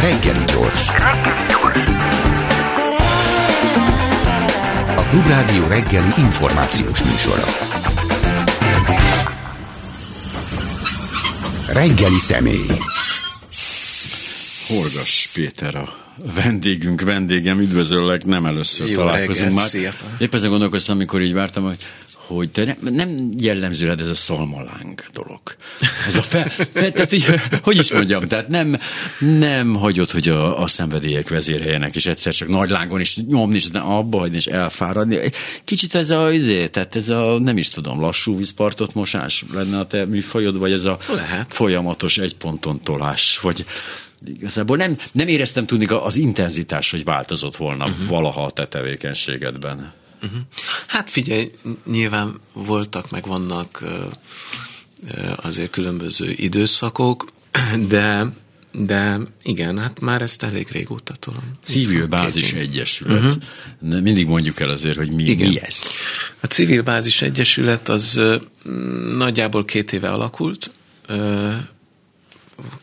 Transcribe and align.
Reggeli 0.00 0.44
gyors. 0.44 0.88
A 4.96 5.02
Klubrádió 5.10 5.66
reggeli 5.66 6.12
információs 6.18 7.02
műsora. 7.02 7.44
Reggeli 11.72 12.18
személy. 12.18 12.66
Horgas 14.68 15.28
Péter 15.34 15.74
a 15.74 16.00
vendégünk, 16.34 17.00
vendégem, 17.00 17.60
üdvözöllek, 17.60 18.24
nem 18.24 18.46
először 18.46 18.88
Jó 18.88 18.94
találkozunk 18.94 19.36
reggelt, 19.38 19.54
már. 19.54 19.66
szia. 19.68 19.92
Épp 20.18 20.34
ezen 20.34 20.50
gondolkoztam, 20.50 20.96
amikor 20.96 21.22
így 21.22 21.32
vártam, 21.32 21.62
hogy 21.64 21.78
hogy 22.34 22.50
te 22.50 22.64
nem, 22.64 22.94
nem 22.94 23.28
jellemző 23.38 23.86
rád 23.86 24.00
ez 24.00 24.08
a 24.08 24.14
szalmaláng 24.14 25.04
dolog. 25.12 25.40
Ez 26.06 26.16
a 26.16 26.22
fel, 26.22 26.48
fel 26.48 26.90
tehát, 26.92 27.10
hogy, 27.10 27.24
hogy 27.62 27.78
is 27.78 27.92
mondjam, 27.92 28.24
tehát 28.24 28.48
nem, 28.48 28.78
nem 29.18 29.74
hagyod, 29.74 30.10
hogy 30.10 30.28
a, 30.28 30.62
a 30.62 30.66
szenvedélyek 30.66 31.28
vezérhelyenek, 31.28 31.94
és 31.94 32.06
egyszer 32.06 32.32
csak 32.32 32.48
nagy 32.48 32.70
lángon 32.70 33.00
is 33.00 33.16
nyomni, 33.16 33.54
és 33.54 33.68
abba 33.72 34.18
hagyni, 34.18 34.36
és 34.36 34.46
elfáradni. 34.46 35.16
Kicsit 35.64 35.94
ez 35.94 36.10
a, 36.10 36.32
izé, 36.32 36.66
tehát 36.66 36.96
ez 36.96 37.08
a, 37.08 37.38
nem 37.38 37.56
is 37.56 37.68
tudom, 37.68 38.00
lassú 38.00 38.36
vízpartot 38.36 38.94
mosás 38.94 39.44
lenne 39.52 39.78
a 39.78 39.86
te 39.86 40.04
műfajod, 40.04 40.58
vagy 40.58 40.72
ez 40.72 40.84
a 40.84 40.98
Lehet. 41.14 41.54
folyamatos 41.54 42.18
egy 42.18 42.36
ponton 42.36 42.82
tolás, 42.82 43.38
vagy 43.42 43.64
igazából 44.26 44.76
nem, 44.76 44.96
nem 45.12 45.28
éreztem 45.28 45.66
tudni 45.66 45.86
az 45.86 46.16
intenzitás, 46.16 46.90
hogy 46.90 47.04
változott 47.04 47.56
volna 47.56 47.84
uh-huh. 47.84 48.06
valaha 48.08 48.44
a 48.44 48.50
te 48.50 48.66
tevékenységedben. 48.66 49.92
Hát 50.86 51.10
figyelj, 51.10 51.50
nyilván 51.86 52.40
voltak, 52.52 53.10
meg 53.10 53.26
vannak 53.26 53.82
azért 55.36 55.70
különböző 55.70 56.30
időszakok, 56.36 57.32
de, 57.88 58.26
de 58.72 59.18
igen, 59.42 59.78
hát 59.78 60.00
már 60.00 60.22
ezt 60.22 60.42
elég 60.42 60.68
régóta 60.70 61.14
tolom. 61.14 61.58
Civil 61.62 62.06
Bázis. 62.06 62.52
Egyesület. 62.52 63.22
Uh-huh. 63.22 64.00
Mindig 64.00 64.26
mondjuk 64.26 64.60
el 64.60 64.70
azért, 64.70 64.96
hogy 64.96 65.10
mi, 65.10 65.22
Igen. 65.22 65.48
mi 65.48 65.60
ez. 65.60 65.82
A 66.40 66.46
Civil 66.46 66.82
Bázis 66.82 67.22
Egyesület 67.22 67.88
az 67.88 68.20
nagyjából 69.16 69.64
két 69.64 69.92
éve 69.92 70.10
alakult. 70.10 70.70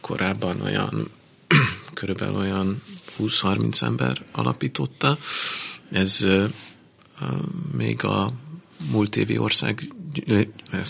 Korábban 0.02 0.62
olyan 0.62 1.10
körülbelül 1.94 2.36
olyan 2.36 2.82
20-30 3.20 3.82
ember 3.82 4.22
alapította. 4.32 5.18
Ez 5.92 6.26
még 7.78 8.04
a 8.04 8.32
múlt 8.92 9.16
évi 9.16 9.38
ország, 9.38 9.94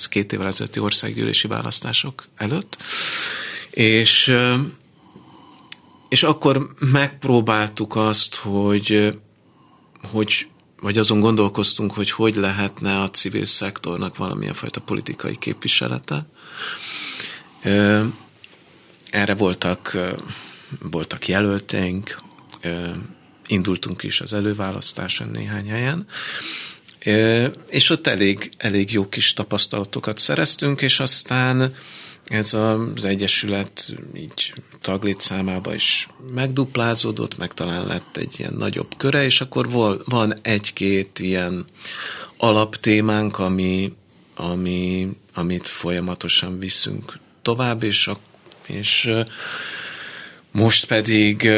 két 0.10 0.34
évvel 0.34 0.48
ezelőtti 0.48 0.80
országgyűlési 0.80 1.48
választások 1.48 2.28
előtt. 2.36 2.78
És 3.70 4.36
és 6.10 6.24
akkor 6.24 6.74
megpróbáltuk 6.80 7.96
azt, 7.96 8.36
hogy 8.36 9.20
hogy 10.12 10.48
vagy 10.82 10.98
azon 10.98 11.20
gondolkoztunk, 11.20 11.92
hogy 11.92 12.12
hogy 12.12 12.36
lehetne 12.36 13.02
a 13.02 13.10
civil 13.10 13.46
szektornak 13.46 14.18
valamilyen 14.18 14.54
fajta 14.54 14.82
politikai 14.82 15.38
képviselete. 15.38 16.26
Erre 19.10 19.36
voltak, 19.38 19.98
voltak 20.82 21.28
jelölteink, 21.28 22.22
ö, 22.62 22.90
indultunk 23.50 24.04
is 24.04 24.22
az 24.22 24.34
előválasztáson 24.34 25.30
néhány 25.30 25.70
helyen, 25.70 26.08
és 27.68 27.90
ott 27.90 28.08
elég, 28.08 28.52
elég 28.58 28.92
jó 28.92 29.10
kis 29.10 29.34
tapasztalatokat 29.34 30.18
szereztünk, 30.18 30.82
és 30.82 31.00
aztán 31.00 31.74
ez 32.26 32.54
az 32.54 33.06
Egyesület 33.06 33.94
így 34.16 34.54
taglétszámába 34.82 35.74
is 35.74 36.08
megduplázódott, 36.34 37.38
meg 37.38 37.54
talán 37.54 37.86
lett 37.86 38.18
egy 38.18 38.36
ilyen 38.38 38.54
nagyobb 38.54 38.98
köre, 38.98 39.24
és 39.24 39.42
akkor 39.42 39.70
vol, 39.70 40.02
van 40.06 40.40
egy-két 40.42 41.20
ilyen 41.20 41.66
alaptémánk, 42.38 43.40
ami, 43.40 43.94
ami, 44.36 45.10
amit 45.34 45.68
folyamatosan 45.68 46.60
viszünk 46.60 47.20
tovább, 47.42 47.84
és, 47.84 48.08
a, 48.08 48.18
és 48.68 49.12
most 50.52 50.86
pedig 50.86 51.50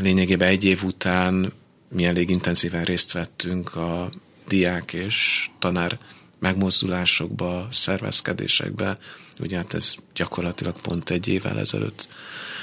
lényegében 0.00 0.48
egy 0.48 0.64
év 0.64 0.82
után 0.82 1.52
mi 1.88 2.04
elég 2.04 2.30
intenzíven 2.30 2.84
részt 2.84 3.12
vettünk 3.12 3.74
a 3.74 4.10
diák 4.48 4.92
és 4.92 5.48
tanár 5.58 5.98
megmozdulásokba, 6.38 7.68
szervezkedésekbe. 7.72 8.98
Ugye 9.38 9.56
hát 9.56 9.74
ez 9.74 9.94
gyakorlatilag 10.14 10.80
pont 10.80 11.10
egy 11.10 11.28
évvel 11.28 11.58
ezelőtt 11.58 12.08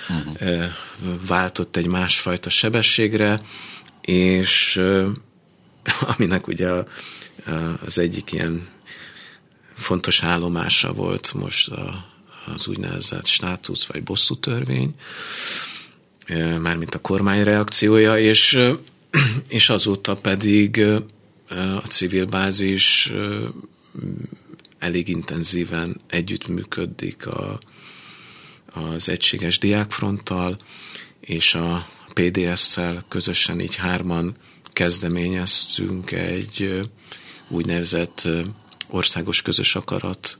uh-huh. 0.09 0.63
váltott 1.27 1.75
egy 1.75 1.87
másfajta 1.87 2.49
sebességre, 2.49 3.41
és 4.01 4.81
aminek 6.15 6.47
ugye 6.47 6.69
az 7.85 7.97
egyik 7.97 8.31
ilyen 8.31 8.67
fontos 9.73 10.23
állomása 10.23 10.93
volt 10.93 11.33
most 11.33 11.69
a, 11.69 12.05
az 12.53 12.67
úgynevezett 12.67 13.25
státusz 13.25 13.85
vagy 13.85 14.03
bosszú 14.03 14.35
törvény, 14.35 14.95
mármint 16.61 16.95
a 16.95 17.01
kormány 17.01 17.43
reakciója, 17.43 18.17
és, 18.17 18.59
és 19.49 19.69
azóta 19.69 20.15
pedig 20.15 20.81
a 21.83 21.87
civil 21.87 22.25
bázis 22.25 23.11
elég 24.79 25.07
intenzíven 25.07 26.01
együttműködik 26.07 27.27
a, 27.27 27.59
az 28.73 29.09
Egységes 29.09 29.59
Diákfronttal, 29.59 30.57
és 31.19 31.55
a 31.55 31.87
PDS-szel 32.13 33.05
közösen 33.07 33.59
így 33.59 33.75
hárman 33.75 34.35
kezdeményeztünk 34.71 36.11
egy 36.11 36.81
úgynevezett 37.47 38.27
országos 38.87 39.41
közös 39.41 39.75
akarat 39.75 40.37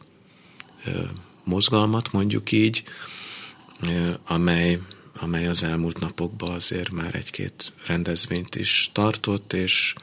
mozgalmat, 1.43 2.11
mondjuk 2.11 2.51
így, 2.51 2.83
amely, 4.25 4.79
amely 5.19 5.47
az 5.47 5.63
elmúlt 5.63 5.99
napokban 5.99 6.51
azért 6.51 6.89
már 6.89 7.15
egy-két 7.15 7.73
rendezvényt 7.85 8.55
is 8.55 8.89
tartott, 8.93 9.53
és 9.53 9.93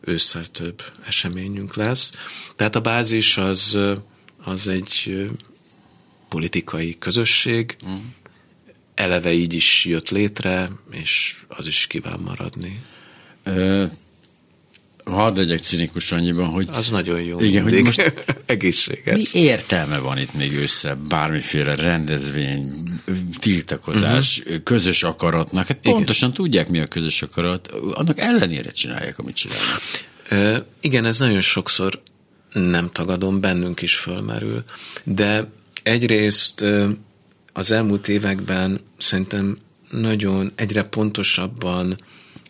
ősszel 0.00 0.46
több 0.46 0.82
eseményünk 1.06 1.74
lesz. 1.74 2.12
Tehát 2.56 2.76
a 2.76 2.80
bázis 2.80 3.36
az, 3.36 3.78
az 4.44 4.68
egy 4.68 5.26
politikai 6.28 6.98
közösség, 6.98 7.76
mm. 7.86 7.96
eleve 8.94 9.32
így 9.32 9.54
is 9.54 9.84
jött 9.84 10.08
létre, 10.08 10.70
és 10.90 11.36
az 11.48 11.66
is 11.66 11.86
kíván 11.86 12.20
maradni. 12.20 12.82
Ö, 13.42 13.84
hadd 15.04 15.36
legyek 15.36 15.58
cinikus 15.58 16.12
annyiban, 16.12 16.46
hogy 16.46 16.68
Az 16.72 16.90
nagyon 16.90 17.22
jó. 17.22 17.40
Igen, 17.40 17.62
hogy 17.62 17.72
mindig. 17.72 17.84
most 17.84 18.14
egészséges. 18.46 19.32
mi 19.32 19.40
értelme 19.40 19.98
van 19.98 20.18
itt 20.18 20.34
még 20.34 20.56
össze 20.56 20.94
bármiféle 21.08 21.76
rendezvény, 21.76 22.66
tiltakozás, 23.38 24.38
uh-huh. 24.38 24.62
közös 24.62 25.02
akaratnak? 25.02 25.66
Hát 25.66 25.78
pontosan 25.82 26.32
tudják, 26.32 26.68
mi 26.68 26.80
a 26.80 26.86
közös 26.86 27.22
akarat, 27.22 27.66
annak 27.92 28.18
ellenére 28.18 28.70
csinálják, 28.70 29.18
amit 29.18 29.36
csinálnak. 29.36 29.80
Ö, 30.28 30.56
igen, 30.80 31.04
ez 31.04 31.18
nagyon 31.18 31.40
sokszor 31.40 32.02
nem 32.52 32.90
tagadom, 32.92 33.40
bennünk 33.40 33.82
is 33.82 33.96
fölmerül, 33.96 34.64
de 35.04 35.50
egyrészt 35.82 36.64
az 37.52 37.70
elmúlt 37.70 38.08
években 38.08 38.80
szerintem 38.98 39.58
nagyon 39.90 40.52
egyre 40.54 40.82
pontosabban 40.82 41.96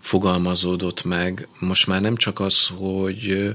fogalmazódott 0.02 1.04
meg, 1.04 1.48
most 1.58 1.86
már 1.86 2.00
nem 2.00 2.16
csak 2.16 2.40
az, 2.40 2.66
hogy 2.66 3.54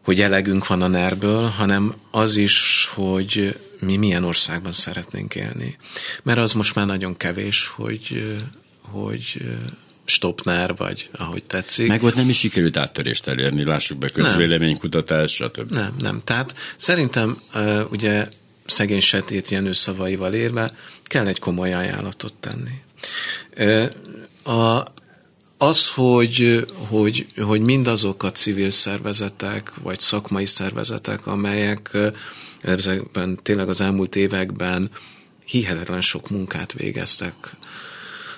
hogy 0.00 0.20
elegünk 0.20 0.66
van 0.66 0.82
a 0.82 0.86
nerből, 0.86 1.44
hanem 1.44 1.94
az 2.10 2.36
is, 2.36 2.88
hogy 2.94 3.58
mi 3.80 3.96
milyen 3.96 4.24
országban 4.24 4.72
szeretnénk 4.72 5.34
élni. 5.34 5.76
Mert 6.22 6.38
az 6.38 6.52
most 6.52 6.74
már 6.74 6.86
nagyon 6.86 7.16
kevés, 7.16 7.66
hogy, 7.66 8.36
hogy 8.80 9.42
stopnár, 10.04 10.76
vagy 10.76 11.10
ahogy 11.12 11.44
tetszik. 11.44 11.88
Meg 11.88 12.02
ott 12.02 12.14
nem 12.14 12.28
is 12.28 12.38
sikerült 12.38 12.76
áttörést 12.76 13.26
elérni, 13.26 13.64
lássuk 13.64 13.98
be, 13.98 14.08
közvéleménykutatás, 14.08 15.32
stb. 15.32 15.72
Nem, 15.72 15.94
nem. 16.00 16.20
Tehát 16.24 16.54
szerintem 16.76 17.38
ugye 17.90 18.28
szegény 18.66 19.00
Setét 19.00 19.48
Jenő 19.48 19.72
szavaival 19.72 20.34
érve 20.34 20.76
kell 21.02 21.26
egy 21.26 21.38
komoly 21.38 21.72
ajánlatot 21.74 22.34
tenni. 22.40 22.80
A, 24.44 24.82
az, 25.58 25.88
hogy, 25.88 26.66
hogy, 26.88 27.26
hogy 27.36 27.60
mindazok 27.60 28.22
a 28.22 28.32
civil 28.32 28.70
szervezetek, 28.70 29.74
vagy 29.82 30.00
szakmai 30.00 30.46
szervezetek, 30.46 31.26
amelyek 31.26 31.98
ezekben 32.60 33.38
tényleg 33.42 33.68
az 33.68 33.80
elmúlt 33.80 34.16
években 34.16 34.90
hihetetlen 35.44 36.02
sok 36.02 36.30
munkát 36.30 36.72
végeztek, 36.72 37.34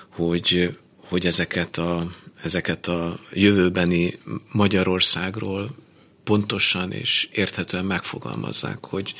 hogy, 0.09 0.77
hogy 1.07 1.25
ezeket 1.25 1.77
a, 1.77 2.11
ezeket 2.43 2.87
a 2.87 3.19
jövőbeni 3.33 4.19
Magyarországról 4.51 5.69
pontosan 6.23 6.91
és 6.91 7.29
érthetően 7.31 7.85
megfogalmazzák, 7.85 8.85
hogy 8.85 9.13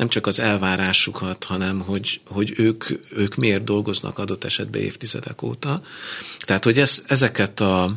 nem 0.00 0.08
csak 0.08 0.26
az 0.26 0.40
elvárásukat, 0.40 1.44
hanem 1.44 1.80
hogy, 1.80 2.20
hogy 2.26 2.52
ők, 2.56 2.84
ők 3.10 3.34
miért 3.34 3.64
dolgoznak 3.64 4.18
adott 4.18 4.44
esetben 4.44 4.82
évtizedek 4.82 5.42
óta. 5.42 5.82
Tehát, 6.38 6.64
hogy 6.64 6.78
ez, 6.78 7.04
ezeket, 7.06 7.60
a, 7.60 7.90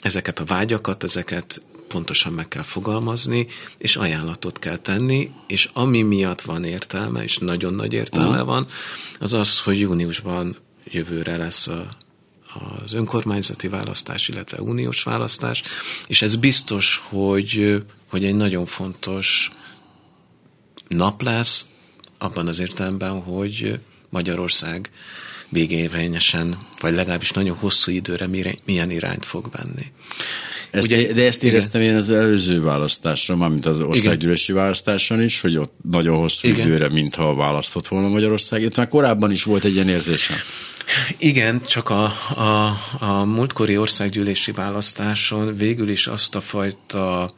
ezeket 0.00 0.38
a 0.38 0.44
vágyakat, 0.44 1.04
ezeket 1.04 1.62
pontosan 1.88 2.32
meg 2.32 2.48
kell 2.48 2.62
fogalmazni, 2.62 3.46
és 3.78 3.96
ajánlatot 3.96 4.58
kell 4.58 4.76
tenni, 4.76 5.30
és 5.46 5.70
ami 5.72 6.02
miatt 6.02 6.40
van 6.40 6.64
értelme, 6.64 7.22
és 7.22 7.38
nagyon 7.38 7.74
nagy 7.74 7.92
értelme 7.92 8.40
uh. 8.40 8.46
van, 8.46 8.66
az 9.18 9.32
az, 9.32 9.60
hogy 9.60 9.78
júniusban 9.78 10.56
jövőre 10.84 11.36
lesz 11.36 11.66
a, 11.66 11.88
az 12.84 12.92
önkormányzati 12.92 13.68
választás, 13.68 14.28
illetve 14.28 14.60
uniós 14.60 15.02
választás, 15.02 15.62
és 16.06 16.22
ez 16.22 16.36
biztos, 16.36 17.02
hogy, 17.08 17.82
hogy 18.06 18.24
egy 18.24 18.36
nagyon 18.36 18.66
fontos 18.66 19.52
nap 20.96 21.22
lesz, 21.22 21.66
abban 22.18 22.46
az 22.46 22.60
értelemben, 22.60 23.20
hogy 23.22 23.78
Magyarország 24.08 24.90
végérvényesen, 25.48 26.58
vagy 26.80 26.94
legalábbis 26.94 27.30
nagyon 27.30 27.56
hosszú 27.56 27.90
időre 27.90 28.26
milyen 28.64 28.90
irányt 28.90 29.24
fog 29.24 29.48
venni. 29.52 29.92
Ezt, 30.70 30.86
Ugye, 30.86 31.12
de 31.12 31.26
ezt 31.26 31.42
éreztem 31.42 31.80
igen. 31.80 31.92
én 31.92 32.00
az 32.00 32.10
előző 32.10 32.62
választáson, 32.62 33.38
mármint 33.38 33.66
az 33.66 33.80
országgyűlési 33.80 34.52
választáson 34.52 35.22
is, 35.22 35.40
hogy 35.40 35.56
ott 35.56 35.72
nagyon 35.90 36.16
hosszú 36.16 36.48
igen. 36.48 36.66
időre, 36.66 36.88
mintha 36.88 37.34
választott 37.34 37.88
volna 37.88 38.08
Magyarország. 38.08 38.62
Itt 38.62 38.76
már 38.76 38.88
korábban 38.88 39.30
is 39.30 39.42
volt 39.42 39.64
egy 39.64 39.74
ilyen 39.74 39.88
érzésem. 39.88 40.36
Igen, 41.18 41.62
csak 41.66 41.90
a, 41.90 42.04
a, 42.36 42.78
a 42.98 43.24
múltkori 43.24 43.76
országgyűlési 43.76 44.52
választáson 44.52 45.56
végül 45.56 45.88
is 45.88 46.06
azt 46.06 46.34
a 46.34 46.40
fajta 46.40 47.30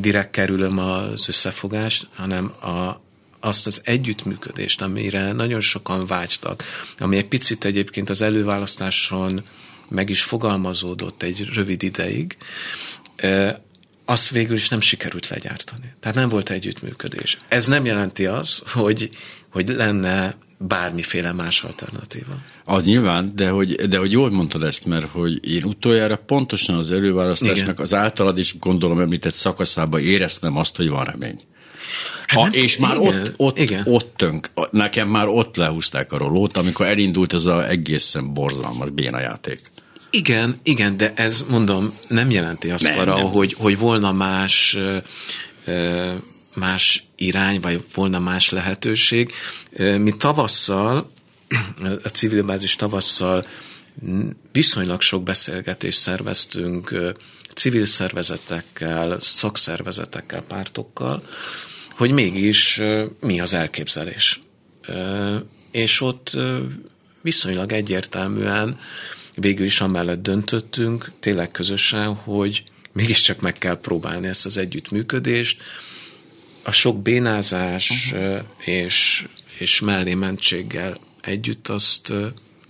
direkt 0.00 0.30
kerülöm 0.30 0.78
az 0.78 1.28
összefogást, 1.28 2.06
hanem 2.14 2.44
a, 2.46 3.00
azt 3.40 3.66
az 3.66 3.80
együttműködést, 3.84 4.82
amire 4.82 5.32
nagyon 5.32 5.60
sokan 5.60 6.06
vágytak, 6.06 6.64
ami 6.98 7.16
egy 7.16 7.28
picit 7.28 7.64
egyébként 7.64 8.10
az 8.10 8.22
előválasztáson 8.22 9.42
meg 9.88 10.10
is 10.10 10.22
fogalmazódott 10.22 11.22
egy 11.22 11.48
rövid 11.52 11.82
ideig, 11.82 12.36
azt 14.04 14.30
végül 14.30 14.56
is 14.56 14.68
nem 14.68 14.80
sikerült 14.80 15.28
legyártani. 15.28 15.94
Tehát 16.00 16.16
nem 16.16 16.28
volt 16.28 16.50
együttműködés. 16.50 17.38
Ez 17.48 17.66
nem 17.66 17.84
jelenti 17.84 18.26
az, 18.26 18.62
hogy, 18.66 19.10
hogy 19.48 19.68
lenne 19.68 20.34
bármiféle 20.58 21.32
más 21.32 21.62
alternatíva. 21.62 22.38
Az 22.64 22.82
nyilván, 22.82 23.32
de 23.34 23.48
hogy, 23.48 23.74
de 23.74 23.98
hogy 23.98 24.12
jól 24.12 24.30
mondtad 24.30 24.62
ezt, 24.62 24.84
mert 24.86 25.08
hogy 25.10 25.48
én 25.54 25.64
utoljára 25.64 26.16
pontosan 26.16 26.76
az 26.76 26.90
előválasztásnak 26.90 27.72
Igen. 27.72 27.84
az 27.84 27.94
általad 27.94 28.38
is 28.38 28.58
gondolom 28.58 29.00
említett 29.00 29.32
szakaszában 29.32 30.00
éreztem 30.00 30.56
azt, 30.56 30.76
hogy 30.76 30.88
van 30.88 31.04
remény. 31.04 31.40
Hát 32.26 32.42
ha, 32.42 32.48
és 32.48 32.76
már 32.76 32.96
igen, 32.96 33.20
ott, 33.20 33.32
ott, 33.36 33.58
igen. 33.58 33.82
ott 33.86 34.12
tönk, 34.16 34.50
nekem 34.70 35.08
már 35.08 35.26
ott 35.26 35.56
lehúzták 35.56 36.12
a 36.12 36.18
rolót, 36.18 36.56
amikor 36.56 36.86
elindult 36.86 37.32
ez 37.32 37.44
az 37.44 37.64
egészen 37.64 38.34
borzalmas 38.34 38.90
béna 38.90 39.20
játék. 39.20 39.60
Igen, 40.10 40.60
igen, 40.62 40.96
de 40.96 41.12
ez 41.16 41.44
mondom, 41.50 41.92
nem 42.08 42.30
jelenti 42.30 42.70
azt 42.70 42.84
nem, 42.84 42.98
arra, 42.98 43.14
nem. 43.14 43.26
Hogy, 43.26 43.54
hogy 43.58 43.78
volna 43.78 44.12
más 44.12 44.78
más 46.54 47.05
irány, 47.16 47.60
vagy 47.60 47.84
volna 47.94 48.18
más 48.18 48.50
lehetőség. 48.50 49.32
Mi 49.78 50.16
tavasszal, 50.18 51.10
a 52.02 52.08
civil 52.08 52.42
bázis 52.42 52.76
tavasszal 52.76 53.46
viszonylag 54.52 55.00
sok 55.00 55.22
beszélgetést 55.22 55.98
szerveztünk 55.98 57.14
civil 57.54 57.84
szervezetekkel, 57.84 59.20
szakszervezetekkel, 59.20 60.42
pártokkal, 60.42 61.22
hogy 61.90 62.10
mégis 62.10 62.80
mi 63.20 63.40
az 63.40 63.54
elképzelés. 63.54 64.40
És 65.70 66.00
ott 66.00 66.36
viszonylag 67.22 67.72
egyértelműen 67.72 68.78
végül 69.34 69.66
is 69.66 69.80
amellett 69.80 70.22
döntöttünk, 70.22 71.12
tényleg 71.20 71.50
közösen, 71.50 72.14
hogy 72.14 72.62
mégiscsak 72.92 73.40
meg 73.40 73.52
kell 73.52 73.80
próbálni 73.80 74.26
ezt 74.26 74.46
az 74.46 74.56
együttműködést. 74.56 75.62
A 76.66 76.72
sok 76.72 77.02
bénázás 77.02 78.12
uh-huh. 78.12 78.38
és, 78.64 79.26
és 79.58 79.80
mellémentséggel 79.80 80.98
együtt 81.20 81.68
azt 81.68 82.12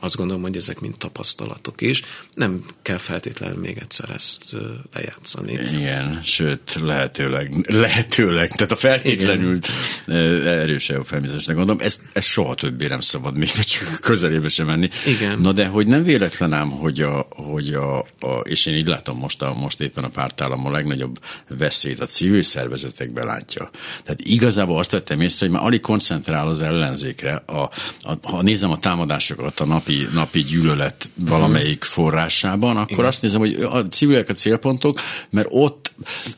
azt 0.06 0.16
gondolom, 0.16 0.42
hogy 0.42 0.56
ezek 0.56 0.80
mind 0.80 0.96
tapasztalatok 0.96 1.80
is. 1.80 2.02
Nem 2.32 2.64
kell 2.82 2.98
feltétlenül 2.98 3.58
még 3.58 3.78
egyszer 3.78 4.10
ezt 4.10 4.56
lejátszani. 4.92 5.52
Igen, 5.52 6.20
sőt, 6.22 6.78
lehetőleg, 6.80 7.66
lehetőleg, 7.68 8.50
tehát 8.50 8.72
a 8.72 8.76
feltétlenül 8.76 9.58
Igen. 10.06 10.46
erős 10.46 10.88
eufemizmusnak 10.88 11.56
gondolom, 11.56 11.80
ezt, 11.80 12.00
ezt 12.12 12.28
soha 12.28 12.54
többé 12.54 12.86
nem 12.86 13.00
szabad 13.00 13.36
még 13.36 13.52
csak 13.72 13.98
közelébe 14.00 14.48
sem 14.48 14.66
menni. 14.66 14.88
Igen. 15.06 15.40
Na 15.40 15.52
de 15.52 15.66
hogy 15.66 15.86
nem 15.86 16.02
véletlen 16.02 16.52
ám, 16.52 16.70
hogy 16.70 17.00
a, 17.00 17.26
hogy 17.30 17.72
a, 17.72 17.98
a 17.98 18.40
és 18.42 18.66
én 18.66 18.74
így 18.74 18.86
látom 18.86 19.18
most, 19.18 19.42
a, 19.42 19.54
most 19.54 19.80
éppen 19.80 20.04
a 20.04 20.08
pártállam 20.08 20.66
a 20.66 20.70
legnagyobb 20.70 21.18
veszélyt 21.48 22.00
a 22.00 22.06
civil 22.06 22.42
szervezetekben 22.42 23.26
látja. 23.26 23.70
Tehát 24.02 24.20
igazából 24.22 24.78
azt 24.78 24.90
vettem 24.90 25.20
észre, 25.20 25.46
hogy 25.46 25.54
már 25.54 25.64
alig 25.64 25.80
koncentrál 25.80 26.48
az 26.48 26.62
ellenzékre. 26.62 27.34
A, 27.46 27.70
a, 28.00 28.12
ha 28.22 28.42
nézem 28.42 28.70
a 28.70 28.78
támadásokat 28.78 29.60
a 29.60 29.64
napi 29.64 29.95
napi, 30.12 30.42
gyűlölet 30.42 31.10
valamelyik 31.14 31.84
forrásában, 31.84 32.76
akkor 32.76 32.92
Igen. 32.92 33.04
azt 33.04 33.22
nézem, 33.22 33.40
hogy 33.40 33.54
a 33.54 33.82
civilek 33.82 34.28
a 34.28 34.32
célpontok, 34.32 35.00
mert 35.30 35.48
ott, 35.50 35.92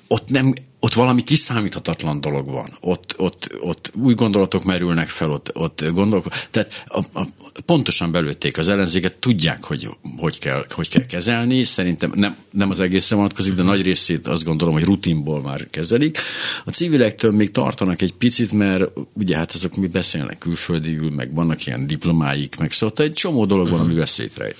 ott 0.08 0.28
nem, 0.28 0.52
ott 0.80 0.94
valami 0.94 1.22
kiszámíthatatlan 1.22 2.20
dolog 2.20 2.50
van. 2.50 2.70
Ott, 2.80 3.14
ott, 3.16 3.50
ott 3.60 3.90
új 3.94 4.14
gondolatok 4.14 4.64
merülnek 4.64 5.08
fel, 5.08 5.30
ott, 5.30 5.50
ott 5.54 5.84
gondolok. 5.92 6.26
Tehát 6.50 6.84
a, 6.86 6.98
a, 7.12 7.26
pontosan 7.66 8.12
belőtték 8.12 8.58
az 8.58 8.68
ellenzéket, 8.68 9.14
tudják, 9.14 9.64
hogy 9.64 9.88
hogy 10.16 10.38
kell, 10.38 10.66
hogy 10.70 10.88
kell 10.88 11.06
kezelni. 11.06 11.64
Szerintem 11.64 12.12
nem, 12.14 12.36
nem 12.50 12.70
az 12.70 12.80
egészen 12.80 13.18
vonatkozik, 13.18 13.54
de 13.54 13.62
nagy 13.62 13.82
részét 13.82 14.26
azt 14.26 14.44
gondolom, 14.44 14.74
hogy 14.74 14.84
rutinból 14.84 15.40
már 15.40 15.66
kezelik. 15.70 16.18
A 16.64 16.70
civilektől 16.70 17.32
még 17.32 17.50
tartanak 17.50 18.02
egy 18.02 18.14
picit, 18.14 18.52
mert 18.52 18.84
ugye 19.12 19.36
hát 19.36 19.52
azok 19.52 19.76
mi 19.76 19.86
beszélnek 19.86 20.38
külföldiül, 20.38 21.10
meg 21.10 21.34
vannak 21.34 21.66
ilyen 21.66 21.86
diplomáik, 21.86 22.56
meg 22.56 22.72
szóval 22.72 23.04
egy 23.04 23.12
csomó 23.12 23.44
dolog 23.44 23.68
van, 23.68 23.80
ami 23.80 23.94
veszélyt 23.94 24.38
rejt. 24.38 24.56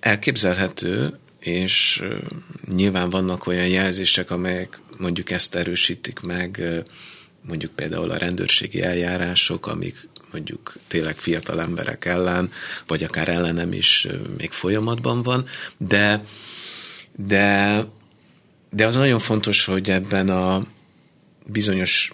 Elképzelhető, 0.00 1.18
és 1.44 2.04
nyilván 2.74 3.10
vannak 3.10 3.46
olyan 3.46 3.66
jelzések, 3.66 4.30
amelyek 4.30 4.78
mondjuk 4.96 5.30
ezt 5.30 5.54
erősítik 5.54 6.20
meg, 6.20 6.62
mondjuk 7.42 7.72
például 7.72 8.10
a 8.10 8.16
rendőrségi 8.16 8.82
eljárások, 8.82 9.66
amik 9.66 10.08
mondjuk 10.32 10.74
tényleg 10.86 11.14
fiatal 11.14 11.60
emberek 11.60 12.04
ellen, 12.04 12.52
vagy 12.86 13.02
akár 13.02 13.28
ellenem 13.28 13.72
is 13.72 14.06
még 14.36 14.50
folyamatban 14.50 15.22
van, 15.22 15.46
de, 15.76 16.24
de, 17.16 17.84
de 18.70 18.86
az 18.86 18.94
nagyon 18.94 19.18
fontos, 19.18 19.64
hogy 19.64 19.90
ebben 19.90 20.28
a 20.28 20.66
bizonyos 21.46 22.12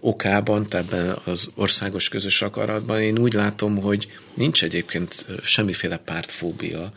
okában, 0.00 0.66
tehát 0.66 0.92
ebben 0.92 1.16
az 1.24 1.48
országos 1.54 2.08
közös 2.08 2.42
akaratban 2.42 3.00
én 3.00 3.18
úgy 3.18 3.32
látom, 3.32 3.76
hogy 3.76 4.08
nincs 4.34 4.62
egyébként 4.62 5.26
semmiféle 5.42 5.96
pártfóbia, 5.96 6.92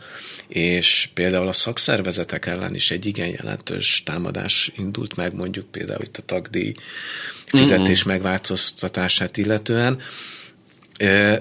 és 0.48 1.08
például 1.14 1.48
a 1.48 1.52
szakszervezetek 1.52 2.46
ellen 2.46 2.74
is 2.74 2.90
egy 2.90 3.06
igen 3.06 3.28
jelentős 3.28 4.02
támadás 4.04 4.72
indult 4.76 5.16
meg, 5.16 5.34
mondjuk 5.34 5.70
például 5.70 6.02
itt 6.02 6.16
a 6.16 6.22
tagdíj 6.22 6.74
fizetés 7.46 7.98
uh-huh. 7.98 8.12
megváltoztatását 8.12 9.36
illetően, 9.36 9.98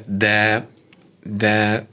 de, 0.06 0.68
de 1.24 1.88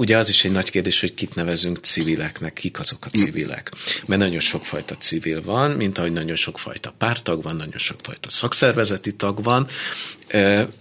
ugye 0.00 0.16
az 0.16 0.28
is 0.28 0.44
egy 0.44 0.52
nagy 0.52 0.70
kérdés, 0.70 1.00
hogy 1.00 1.14
kit 1.14 1.34
nevezünk 1.34 1.78
civileknek, 1.78 2.52
kik 2.52 2.78
azok 2.78 3.04
a 3.04 3.08
civilek. 3.08 3.72
Mert 4.06 4.20
nagyon 4.20 4.40
sokfajta 4.40 4.96
civil 4.96 5.42
van, 5.42 5.70
mint 5.70 5.98
ahogy 5.98 6.12
nagyon 6.12 6.36
sokfajta 6.36 6.94
pártag 6.98 7.42
van, 7.42 7.56
nagyon 7.56 7.78
sokfajta 7.78 8.30
szakszervezeti 8.30 9.14
tag 9.14 9.42
van. 9.42 9.68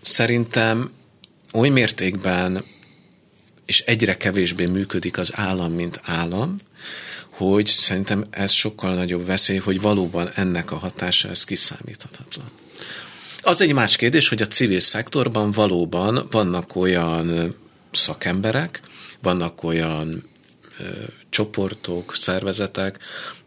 Szerintem 0.02 0.92
oly 1.54 1.70
mértékben 1.70 2.64
és 3.66 3.80
egyre 3.80 4.18
kevésbé 4.18 4.66
működik 4.66 5.18
az 5.18 5.32
állam, 5.36 5.74
mint 5.74 6.00
állam, 6.04 6.58
hogy 7.30 7.68
szerintem 7.68 8.26
ez 8.30 8.52
sokkal 8.52 8.94
nagyobb 8.94 9.26
veszély, 9.26 9.58
hogy 9.58 9.82
valóban 9.82 10.32
ennek 10.36 10.72
a 10.72 10.78
hatása 10.78 11.30
ez 11.30 11.44
kiszámíthatatlan. 11.44 12.52
Az 13.42 13.62
egy 13.62 13.74
más 13.74 13.96
kérdés, 13.96 14.28
hogy 14.28 14.42
a 14.42 14.48
civil 14.48 14.80
szektorban 14.80 15.52
valóban 15.52 16.28
vannak 16.32 16.76
olyan 16.76 17.56
szakemberek, 17.92 18.82
vannak 19.22 19.64
olyan 19.64 20.24
ö, 20.80 20.84
csoportok, 21.30 22.16
szervezetek, 22.16 23.00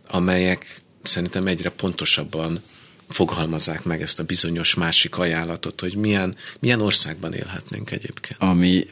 amelyek 0.06 0.80
szerintem 1.02 1.46
egyre 1.46 1.70
pontosabban 1.70 2.62
fogalmazzák 3.08 3.84
meg 3.84 4.02
ezt 4.02 4.18
a 4.18 4.24
bizonyos 4.24 4.74
másik 4.74 5.18
ajánlatot, 5.18 5.80
hogy 5.80 5.94
milyen, 5.94 6.36
milyen 6.60 6.80
országban 6.80 7.34
élhetnénk 7.34 7.90
egyébként. 7.90 8.42
Ami 8.42 8.86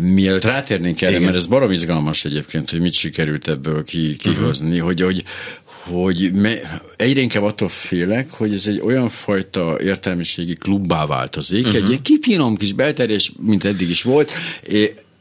mielőtt 0.00 0.44
rátérnénk 0.44 1.00
erre, 1.00 1.10
Igen. 1.10 1.22
mert 1.22 1.36
ez 1.36 1.46
barom 1.46 1.70
izgalmas 1.70 2.24
egyébként, 2.24 2.70
hogy 2.70 2.80
mit 2.80 2.92
sikerült 2.92 3.48
ebből 3.48 3.84
ki, 3.84 4.16
kihozni, 4.16 4.70
uh-huh. 4.70 4.86
hogy, 4.86 5.00
hogy, 5.00 5.24
hogy 5.64 6.32
me, 6.32 6.82
egyre 6.96 7.20
inkább 7.20 7.42
attól 7.42 7.68
félek, 7.68 8.30
hogy 8.30 8.52
ez 8.52 8.66
egy 8.66 8.80
olyan 8.80 9.08
fajta 9.08 9.80
értelmiségi 9.80 10.54
klubbá 10.54 11.06
változik, 11.06 11.66
uh-huh. 11.66 11.82
egy 11.82 11.88
ilyen 11.88 12.02
kifinom 12.02 12.56
kis 12.56 12.72
belterjes, 12.72 13.32
mint 13.40 13.64
eddig 13.64 13.90
is 13.90 14.02
volt, 14.02 14.32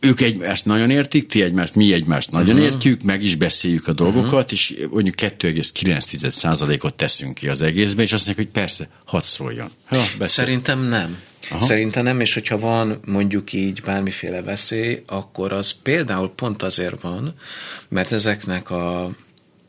ők 0.04 0.22
egymást 0.22 0.66
nagyon 0.66 0.90
értik, 0.90 1.28
ti 1.28 1.42
egymást, 1.42 1.76
mi 1.76 1.94
egymást 1.94 2.32
nagyon 2.32 2.56
uh-huh. 2.56 2.72
értjük, 2.72 3.04
meg 3.04 3.24
is 3.24 3.36
beszéljük 3.36 3.88
a 3.88 3.94
dolgokat, 3.94 4.32
uh-huh. 4.32 4.52
és 4.52 4.76
mondjuk 4.90 5.16
2,9%-ot 5.18 6.94
teszünk 6.94 7.34
ki 7.34 7.48
az 7.48 7.62
egészbe, 7.62 8.02
és 8.02 8.14
azt 8.14 8.26
mondják, 8.26 8.48
hogy 8.48 8.62
persze, 8.62 8.90
hadd 9.06 9.22
szóljon. 9.22 9.70
Ha, 9.86 10.28
Szerintem 10.28 10.88
nem. 10.88 11.18
Aha. 11.50 11.66
Szerintem 11.66 12.04
nem, 12.04 12.20
és 12.20 12.34
hogyha 12.34 12.60
van 12.60 13.00
mondjuk 13.06 13.54
így 13.54 13.82
bármiféle 13.82 14.42
veszély, 14.42 15.04
akkor 15.08 15.54
az 15.54 15.72
például 15.84 16.30
pont 16.30 16.64
azért 16.64 17.02
van, 17.02 17.34
mert 17.90 18.12
ezeknek 18.12 18.70
a 18.70 19.12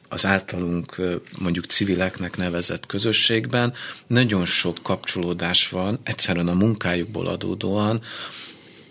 az 0.08 0.26
általunk 0.26 1.00
mondjuk 1.38 1.64
civileknek 1.64 2.36
nevezett 2.36 2.86
közösségben 2.86 3.72
nagyon 4.06 4.44
sok 4.44 4.78
kapcsolódás 4.82 5.68
van, 5.68 5.98
egyszerűen 6.02 6.48
a 6.48 6.54
munkájukból 6.54 7.26
adódóan, 7.26 8.02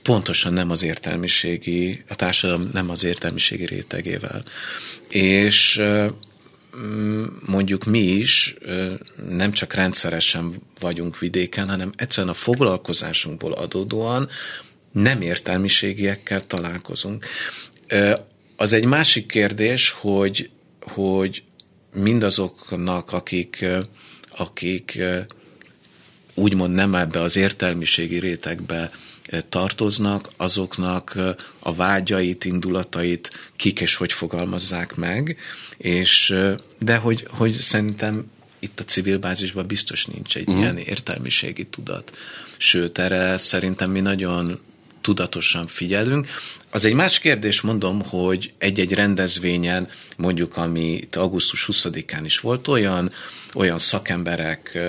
pontosan 0.04 0.54
nem 0.54 0.70
az 0.70 0.84
értelmiségi, 0.84 2.04
a 2.08 2.16
társadalom 2.16 2.70
nem 2.74 2.90
az 2.90 3.04
értelmiségi 3.04 3.66
rétegével. 3.66 4.44
És 5.10 5.82
mondjuk 7.46 7.86
mi 7.86 8.00
is 8.00 8.56
nem 9.30 9.52
csak 9.52 9.74
rendszeresen 9.74 10.62
vagyunk 10.80 11.20
vidéken, 11.20 11.70
hanem 11.70 11.92
egyszerűen 11.96 12.34
a 12.34 12.38
foglalkozásunkból 12.38 13.54
adódóan 13.54 14.30
nem 14.92 15.22
értelmiségiekkel 15.22 16.48
találkozunk. 16.48 17.26
Az 18.56 18.74
egy 18.74 18.86
másik 18.86 19.26
kérdés, 19.26 19.90
hogy, 19.90 20.50
hogy 20.82 21.44
mindazoknak, 21.94 23.12
akik, 23.12 23.66
akik 24.38 25.02
úgymond 26.34 26.74
nem 26.74 26.96
ebbe 26.96 27.22
az 27.22 27.36
értelmiségi 27.36 28.20
rétegbe 28.20 28.92
tartoznak, 29.50 30.30
azoknak 30.38 31.20
a 31.60 31.74
vágyait, 31.74 32.46
indulatait 32.46 33.32
kik 33.56 33.82
és 33.82 33.96
hogy 33.96 34.14
fogalmazzák 34.14 34.96
meg, 34.96 35.38
és 35.78 36.36
de 36.80 36.96
hogy, 36.96 37.28
hogy 37.30 37.52
szerintem 37.52 38.32
itt 38.60 38.80
a 38.80 38.84
civil 38.84 39.18
bázisban 39.18 39.68
biztos 39.68 40.06
nincs 40.06 40.38
egy 40.38 40.48
uh-huh. 40.48 40.62
ilyen 40.62 40.78
értelmiségi 40.78 41.66
tudat. 41.66 42.18
Sőt, 42.58 42.98
erre 42.98 43.38
szerintem 43.38 43.92
mi 43.92 44.00
nagyon 44.00 44.60
tudatosan 45.02 45.68
figyelünk. 45.68 46.28
Az 46.74 46.86
egy 46.86 46.94
más 46.94 47.20
kérdés, 47.20 47.62
mondom, 47.62 48.02
hogy 48.02 48.54
egy-egy 48.58 48.94
rendezvényen, 48.94 49.90
mondjuk, 50.18 50.58
ami 50.58 51.08
augusztus 51.12 51.70
20-án 51.72 52.22
is 52.24 52.40
volt 52.40 52.68
olyan, 52.68 53.12
olyan 53.54 53.80
szakemberek 53.80 54.80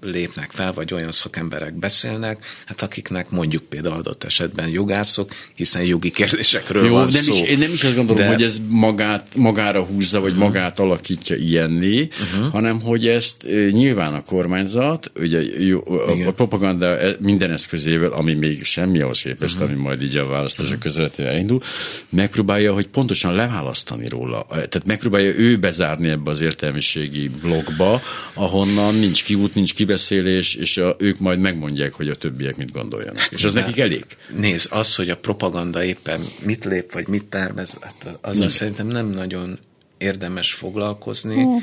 lépnek 0.00 0.50
fel, 0.50 0.72
vagy 0.72 0.94
olyan 0.94 1.12
szakemberek 1.12 1.74
beszélnek, 1.74 2.44
hát 2.66 2.82
akiknek 2.82 3.30
mondjuk 3.30 3.62
például 3.62 3.94
adott 3.94 4.24
esetben 4.24 4.68
jogászok, 4.68 5.34
hiszen 5.54 5.84
jogi 5.84 6.10
kérdésekről 6.10 6.84
Jó, 6.84 6.92
van 6.92 7.08
nem 7.12 7.22
szó. 7.22 7.32
Is, 7.32 7.40
én 7.40 7.58
nem 7.58 7.72
is 7.72 7.84
azt 7.84 7.94
gondolom, 7.94 8.22
de... 8.22 8.28
hogy 8.28 8.42
ez 8.42 8.60
magát, 8.68 9.34
magára 9.36 9.82
húzza, 9.82 10.20
vagy 10.20 10.30
uh-huh. 10.30 10.46
magát 10.46 10.78
alakítja 10.78 11.36
ilyenné, 11.36 12.08
uh-huh. 12.32 12.52
hanem 12.52 12.80
hogy 12.80 13.06
ezt 13.06 13.46
nyilván 13.70 14.14
a 14.14 14.22
kormányzat, 14.22 15.10
ugye 15.14 15.40
a, 15.84 16.26
a 16.26 16.32
propaganda 16.32 16.98
e, 16.98 17.16
minden 17.20 17.50
eszközével, 17.50 18.12
ami 18.12 18.34
még 18.34 18.64
semmi 18.64 19.00
ahhoz 19.00 19.22
képest, 19.22 19.54
uh-huh. 19.54 19.70
ami 19.70 19.80
majd 19.80 20.02
így 20.02 20.16
a 20.16 20.26
választások 20.26 20.76
uh-huh. 20.76 20.82
közvetlenül 20.82 21.31
elindul, 21.32 21.60
megpróbálja, 22.08 22.72
hogy 22.72 22.86
pontosan 22.86 23.34
leválasztani 23.34 24.08
róla. 24.08 24.46
Tehát 24.48 24.86
megpróbálja 24.86 25.34
ő 25.36 25.58
bezárni 25.58 26.08
ebbe 26.08 26.30
az 26.30 26.40
értelmiségi 26.40 27.28
blogba, 27.28 28.00
ahonnan 28.34 28.94
nincs 28.94 29.24
kiút, 29.24 29.54
nincs 29.54 29.74
kibeszélés, 29.74 30.54
és 30.54 30.76
a, 30.76 30.96
ők 30.98 31.18
majd 31.18 31.38
megmondják, 31.38 31.92
hogy 31.92 32.08
a 32.08 32.14
többiek 32.14 32.56
mit 32.56 32.72
gondoljanak. 32.72 33.18
Hát, 33.18 33.32
és 33.32 33.44
az 33.44 33.52
nekik 33.52 33.78
elég. 33.78 34.04
Nézd, 34.36 34.68
az, 34.70 34.94
hogy 34.94 35.10
a 35.10 35.16
propaganda 35.16 35.84
éppen 35.84 36.20
mit 36.44 36.64
lép, 36.64 36.92
vagy 36.92 37.08
mit 37.08 37.24
tervez, 37.24 37.78
hát 37.80 38.18
azzal 38.20 38.48
szerintem 38.48 38.86
nem 38.86 39.06
nagyon 39.06 39.58
érdemes 39.98 40.52
foglalkozni. 40.52 41.34
Hmm. 41.34 41.62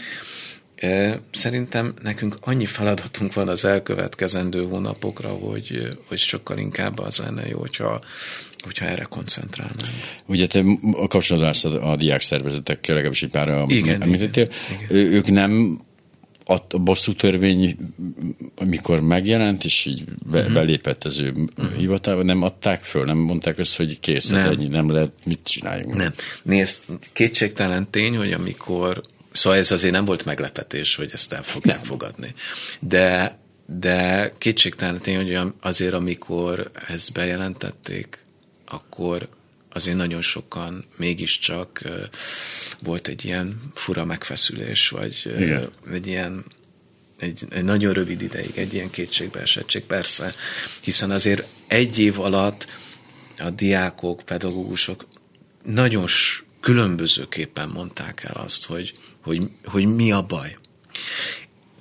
Szerintem 1.32 1.94
nekünk 2.02 2.38
annyi 2.42 2.66
feladatunk 2.66 3.34
van 3.34 3.48
az 3.48 3.66
elkövetkezendő 3.66 4.64
hónapokra, 4.64 5.30
hogy, 5.30 5.98
hogy 6.08 6.18
sokkal 6.18 6.58
inkább 6.58 7.00
az 7.00 7.18
lenne 7.18 7.48
jó, 7.48 7.60
hogyha 7.60 8.02
hogyha 8.64 8.86
erre 8.86 9.04
koncentrálnánk. 9.04 9.94
Ugye 10.26 10.48
te 10.48 10.64
a 10.92 11.08
kapcsolatban 11.08 11.76
a 11.82 11.96
diák 11.96 12.22
szervezetekkel, 12.22 12.96
legalábbis 12.96 13.24
egy 13.24 13.32
pár 13.32 13.48
említettél, 14.00 14.48
ők 14.90 15.28
nem 15.28 15.80
a 16.46 16.78
bosszú 16.78 17.14
törvény, 17.14 17.78
amikor 18.56 19.00
megjelent, 19.00 19.64
és 19.64 19.86
így 19.86 20.04
be, 20.26 20.40
uh-huh. 20.40 20.54
belépett 20.54 21.04
az 21.04 21.20
ő 21.20 21.32
uh-huh. 21.32 21.78
hivatába, 21.78 22.24
nem 22.24 22.42
adták 22.44 22.82
föl, 22.82 23.06
nem 23.06 23.18
mondták 23.18 23.58
azt, 23.60 23.78
hogy 23.78 24.00
kész, 24.00 24.30
nem. 24.30 24.50
ennyi, 24.50 24.68
nem 24.68 24.92
lehet, 24.92 25.12
mit 25.26 25.40
csináljunk. 25.44 25.96
Nem. 25.96 26.14
Nézd, 26.44 26.80
kétségtelen 27.14 27.90
tény, 27.90 28.18
hogy 28.18 28.32
amikor, 28.32 29.02
szóval 29.32 29.58
ez 29.58 29.72
azért 29.72 29.94
nem 29.94 30.06
volt 30.06 30.26
meglepetés, 30.26 30.96
hogy 30.96 31.10
ezt 31.14 31.34
el 31.34 31.44
fogják 31.44 31.78
nem. 31.78 31.86
fogadni. 31.86 32.34
De, 32.80 33.40
de 33.66 34.32
kétségtelen 34.38 35.00
tény, 35.00 35.16
hogy 35.16 35.54
azért, 35.62 35.94
amikor 35.94 36.72
ezt 36.88 37.14
bejelentették, 37.14 38.26
akkor 38.66 39.28
azért 39.74 39.98
nagyon 39.98 40.22
sokan 40.22 40.86
mégiscsak 40.96 41.82
volt 42.80 43.08
egy 43.08 43.26
ilyen 43.26 43.72
fura 43.76 44.06
megfeszülés, 44.06 44.90
vagy 44.90 45.32
Igen. 45.38 45.70
egy 45.92 46.08
ilyen 46.08 46.46
egy, 47.20 47.46
egy 47.50 47.64
nagyon 47.64 47.94
rövid 47.94 48.22
ideig 48.22 48.52
egy 48.56 48.74
ilyen 48.74 48.90
kétségbeesettség, 48.90 49.84
persze, 49.84 50.34
hiszen 50.82 51.12
azért 51.12 51.48
egy 51.68 52.00
év 52.00 52.20
alatt 52.20 52.68
a 53.38 53.50
diákok, 53.50 54.22
pedagógusok 54.26 55.08
nagyon 55.64 56.08
különbözőképpen 56.60 57.70
mondták 57.70 58.24
el 58.24 58.36
azt, 58.36 58.66
hogy, 58.66 58.94
hogy, 59.22 59.50
hogy 59.66 59.96
mi 59.96 60.12
a 60.12 60.22
baj. 60.22 60.58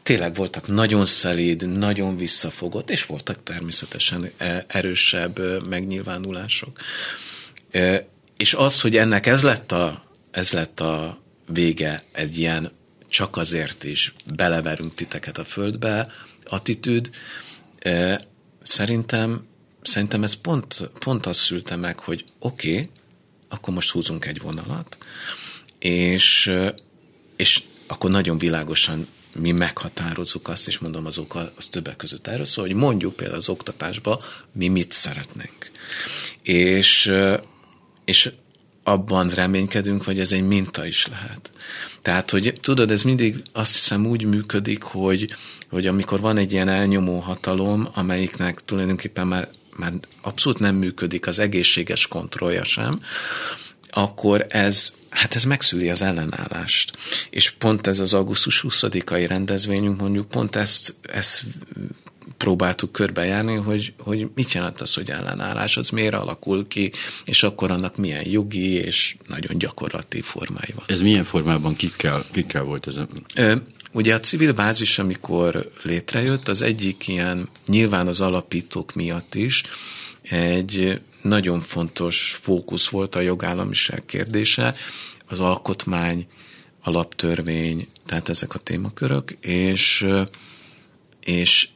Tényleg 0.02 0.35
voltak 0.35 0.66
nagyon 0.66 1.06
szelíd, 1.06 1.78
nagyon 1.78 2.16
visszafogott, 2.16 2.90
és 2.90 3.06
voltak 3.06 3.42
természetesen 3.42 4.30
e, 4.37 4.64
erősebb 4.68 5.64
megnyilvánulások. 5.68 6.78
És 8.37 8.54
az, 8.54 8.80
hogy 8.80 8.97
ennek 8.97 9.26
ez 9.26 9.42
lett 9.42 9.73
a, 9.73 10.02
ez 10.30 10.52
lett 10.52 10.80
a 10.80 11.18
vége, 11.47 12.02
egy 12.12 12.38
ilyen 12.38 12.70
csak 13.08 13.37
azért 13.37 13.85
is 13.85 14.12
beleverünk 14.35 14.94
titeket 14.94 15.38
a 15.38 15.44
földbe 15.44 16.11
attitűd, 16.44 17.11
szerintem, 18.62 19.47
szerintem 19.82 20.23
ez 20.23 20.35
pont, 20.35 20.90
pont 20.99 21.26
azt 21.26 21.40
szülte 21.40 21.76
meg, 21.76 21.99
hogy 21.99 22.25
oké, 22.38 22.73
okay, 22.73 22.88
akkor 23.49 23.75
most 23.75 23.90
húzunk 23.90 24.26
egy 24.26 24.40
vonalat, 24.40 24.99
és, 25.78 26.52
és 27.37 27.62
akkor 27.87 28.11
nagyon 28.11 28.38
világosan 28.38 29.07
mi 29.35 29.52
meghatározzuk 29.52 30.49
azt, 30.49 30.69
és 30.69 30.78
mondom 30.78 31.07
azok 31.07 31.50
az 31.57 31.67
többek 31.67 31.97
között 31.97 32.26
erről 32.26 32.47
szól, 32.47 32.67
hogy 32.67 32.75
mondjuk 32.75 33.17
például 33.17 33.38
az 33.38 33.49
oktatásba 33.49 34.23
mi 34.52 34.69
mit 34.69 34.93
szeretnénk. 34.93 35.71
És 36.43 37.12
és 38.09 38.33
abban 38.83 39.28
reménykedünk, 39.28 40.02
hogy 40.02 40.21
ez 40.21 40.33
egy 40.33 40.47
minta 40.47 40.87
is 40.87 41.07
lehet. 41.07 41.50
Tehát, 42.02 42.31
hogy 42.31 42.52
tudod, 42.61 42.90
ez 42.90 43.02
mindig 43.02 43.43
azt 43.52 43.73
hiszem 43.73 44.07
úgy 44.07 44.25
működik, 44.25 44.83
hogy, 44.83 45.35
hogy 45.71 45.87
amikor 45.87 46.21
van 46.21 46.37
egy 46.37 46.52
ilyen 46.52 46.69
elnyomó 46.69 47.19
hatalom, 47.19 47.88
amelyiknek 47.95 48.64
tulajdonképpen 48.64 49.26
már, 49.26 49.49
már 49.78 49.92
abszolút 50.20 50.58
nem 50.58 50.75
működik 50.75 51.26
az 51.26 51.38
egészséges 51.38 52.06
kontrollja 52.06 52.64
sem, 52.64 53.00
akkor 53.90 54.47
ez, 54.49 54.94
hát 55.11 55.35
ez 55.35 55.44
megszüli 55.44 55.90
az 55.90 56.02
ellenállást. 56.02 56.99
És 57.30 57.50
pont 57.50 57.87
ez 57.87 58.00
az 58.00 58.14
augusztus 58.14 58.64
20-ai 58.68 59.25
rendezvényünk 59.28 60.00
mondjuk 60.00 60.28
pont 60.28 60.56
ezt, 60.56 60.94
ezt 61.02 61.44
próbáltuk 62.37 62.92
körbejárni, 62.92 63.54
hogy, 63.54 63.92
hogy 63.99 64.28
mit 64.35 64.52
jelent 64.52 64.80
az, 64.80 64.94
hogy 64.94 65.11
ellenállás, 65.11 65.76
az 65.76 65.88
miért 65.88 66.14
alakul 66.14 66.68
ki, 66.68 66.92
és 67.25 67.42
akkor 67.42 67.70
annak 67.70 67.97
milyen 67.97 68.28
jogi 68.28 68.73
és 68.73 69.16
nagyon 69.26 69.58
gyakorlati 69.58 70.20
formái 70.20 70.73
van. 70.75 70.85
Ez 70.87 71.00
milyen 71.00 71.25
formában 71.25 71.75
kikkel, 71.75 72.25
kikkel 72.30 72.62
volt 72.62 72.87
ez? 72.87 72.97
Ö, 73.35 73.54
ugye 73.92 74.14
a 74.14 74.21
civil 74.21 74.52
bázis, 74.52 74.99
amikor 74.99 75.71
létrejött, 75.83 76.49
az 76.49 76.62
egyik 76.62 77.09
ilyen, 77.09 77.49
nyilván 77.66 78.07
az 78.07 78.21
alapítók 78.21 78.95
miatt 78.95 79.35
is, 79.35 79.62
egy 80.23 81.00
nagyon 81.23 81.61
fontos 81.61 82.38
fókusz 82.42 82.88
volt 82.88 83.14
a 83.14 83.21
jogállamiság 83.21 84.02
kérdése, 84.07 84.75
az 85.26 85.40
alkotmány, 85.40 86.26
alaptörvény, 86.83 87.88
tehát 88.07 88.28
ezek 88.28 88.54
a 88.54 88.59
témakörök, 88.59 89.30
és, 89.40 90.07
és 91.21 91.68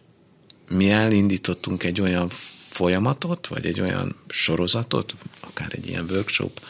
mi 0.68 0.90
elindítottunk 0.90 1.84
egy 1.84 2.00
olyan 2.00 2.28
folyamatot, 2.68 3.46
vagy 3.46 3.66
egy 3.66 3.80
olyan 3.80 4.16
sorozatot, 4.28 5.14
akár 5.40 5.68
egy 5.70 5.88
ilyen 5.88 6.06
workshop, 6.10 6.60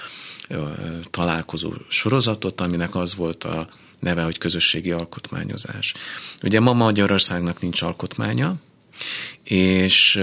találkozó 1.11 1.73
sorozatot, 1.89 2.61
aminek 2.61 2.95
az 2.95 3.15
volt 3.15 3.45
a 3.45 3.69
neve, 4.03 4.23
hogy 4.23 4.39
közösségi 4.39 4.91
alkotmányozás. 4.91 5.95
Ugye 6.43 6.61
ma 6.61 6.73
Magyarországnak 6.73 7.61
nincs 7.61 7.83
alkotmánya, 7.83 8.55
és, 9.45 10.23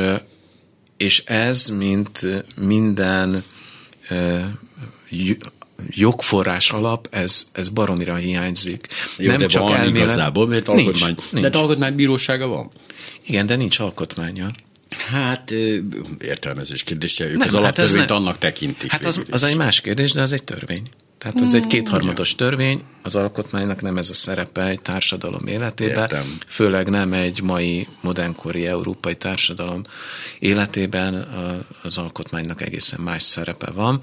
és 0.98 1.24
ez, 1.25 1.67
mint 1.67 2.43
minden 2.55 3.43
jogforrás 5.88 6.71
alap, 6.71 7.07
ez, 7.12 7.48
ez 7.51 7.69
baromira 7.69 8.15
hiányzik. 8.15 8.88
Jó, 9.17 9.29
nem 9.29 9.39
de 9.39 9.45
csak 9.45 9.62
van 9.62 9.74
elmélet... 9.74 9.95
igazából, 9.95 10.48
mert 10.48 10.67
alkotmány, 10.67 11.15
nincs, 11.15 11.31
nincs. 11.31 11.48
De 11.48 11.57
alkotmánybírósága 11.57 12.48
van. 12.48 12.71
Igen, 13.25 13.45
de 13.45 13.55
nincs 13.55 13.79
alkotmánya. 13.79 14.48
Hát 15.07 15.51
értelmezés 16.19 16.83
kérdése, 16.83 17.25
ők 17.25 17.38
nem, 17.38 17.48
az 17.48 17.53
hát 17.53 17.53
alaptörvényt 17.53 18.12
annak 18.12 18.38
tekintik. 18.38 18.91
Hát 18.91 19.05
az, 19.05 19.25
az 19.29 19.43
egy 19.43 19.55
más 19.55 19.81
kérdés, 19.81 20.12
de 20.12 20.21
az 20.21 20.31
egy 20.31 20.43
törvény. 20.43 20.89
Tehát 21.19 21.41
az 21.41 21.53
egy 21.53 21.59
hmm, 21.59 21.69
kétharmados 21.69 22.35
törvény, 22.35 22.83
az 23.01 23.15
alkotmánynak 23.15 23.81
nem 23.81 23.97
ez 23.97 24.09
a 24.09 24.13
szerepe 24.13 24.67
egy 24.67 24.81
társadalom 24.81 25.47
életében, 25.47 25.97
Értem. 25.97 26.38
főleg 26.47 26.89
nem 26.89 27.13
egy 27.13 27.41
mai 27.41 27.88
modernkori 28.01 28.65
európai 28.65 29.15
társadalom 29.15 29.81
életében 30.39 31.13
az 31.83 31.97
alkotmánynak 31.97 32.61
egészen 32.61 32.99
más 33.01 33.23
szerepe 33.23 33.71
van. 33.71 33.99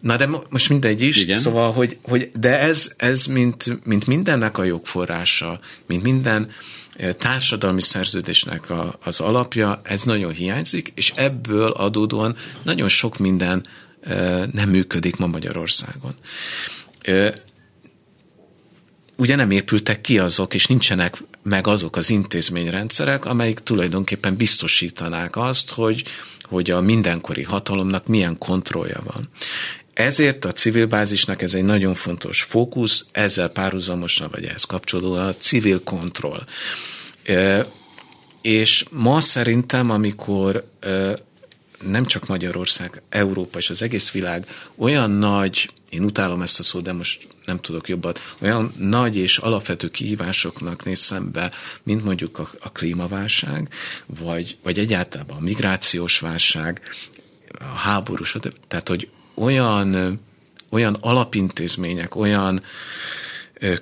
Na 0.00 0.16
de 0.16 0.28
most 0.48 0.68
mindegy 0.68 1.00
is, 1.00 1.16
Igen. 1.16 1.36
szóval, 1.36 1.72
hogy, 1.72 1.98
hogy 2.02 2.30
de 2.34 2.60
ez, 2.60 2.92
ez 2.96 3.26
mint, 3.26 3.84
mint 3.84 4.06
mindennek 4.06 4.58
a 4.58 4.64
jogforrása, 4.64 5.60
mint 5.86 6.02
minden 6.02 6.50
társadalmi 7.18 7.80
szerződésnek 7.80 8.70
a, 8.70 8.98
az 9.04 9.20
alapja, 9.20 9.80
ez 9.82 10.02
nagyon 10.02 10.32
hiányzik, 10.32 10.92
és 10.94 11.12
ebből 11.16 11.70
adódóan 11.70 12.36
nagyon 12.62 12.88
sok 12.88 13.18
minden 13.18 13.62
nem 14.52 14.68
működik 14.68 15.16
ma 15.16 15.26
Magyarországon. 15.26 16.14
Ugye 19.16 19.36
nem 19.36 19.50
épültek 19.50 20.00
ki 20.00 20.18
azok, 20.18 20.54
és 20.54 20.66
nincsenek 20.66 21.22
meg 21.42 21.66
azok 21.66 21.96
az 21.96 22.10
intézményrendszerek, 22.10 23.24
amelyik 23.24 23.58
tulajdonképpen 23.58 24.36
biztosítanák 24.36 25.36
azt, 25.36 25.70
hogy, 25.70 26.04
hogy 26.42 26.70
a 26.70 26.80
mindenkori 26.80 27.42
hatalomnak 27.42 28.06
milyen 28.06 28.38
kontrollja 28.38 29.02
van. 29.04 29.28
Ezért 29.94 30.44
a 30.44 30.52
civil 30.52 30.86
bázisnak 30.86 31.42
ez 31.42 31.54
egy 31.54 31.64
nagyon 31.64 31.94
fontos 31.94 32.42
fókusz, 32.42 33.06
ezzel 33.12 33.48
párhuzamosan, 33.48 34.28
vagy 34.30 34.44
ehhez 34.44 34.64
kapcsolódóan 34.64 35.26
a 35.26 35.34
civil 35.34 35.82
kontroll. 35.82 36.44
És 38.42 38.84
ma 38.90 39.20
szerintem, 39.20 39.90
amikor 39.90 40.70
nem 41.86 42.04
csak 42.04 42.26
Magyarország, 42.26 43.02
Európa 43.08 43.58
és 43.58 43.70
az 43.70 43.82
egész 43.82 44.10
világ 44.10 44.46
olyan 44.74 45.10
nagy, 45.10 45.70
én 45.88 46.04
utálom 46.04 46.42
ezt 46.42 46.58
a 46.58 46.62
szót, 46.62 46.82
de 46.82 46.92
most 46.92 47.28
nem 47.44 47.60
tudok 47.60 47.88
jobbat, 47.88 48.20
olyan 48.40 48.72
nagy 48.78 49.16
és 49.16 49.38
alapvető 49.38 49.90
kihívásoknak 49.90 50.84
néz 50.84 50.98
szembe, 50.98 51.50
mint 51.82 52.04
mondjuk 52.04 52.38
a, 52.38 52.50
a 52.60 52.72
klímaválság, 52.72 53.68
vagy, 54.06 54.56
vagy 54.62 54.78
egyáltalán 54.78 55.26
a 55.28 55.40
migrációs 55.40 56.18
válság, 56.18 56.80
a 57.58 57.76
háborús, 57.76 58.36
tehát 58.68 58.88
hogy 58.88 59.08
olyan, 59.34 60.20
olyan 60.68 60.96
alapintézmények, 61.00 62.14
olyan 62.14 62.62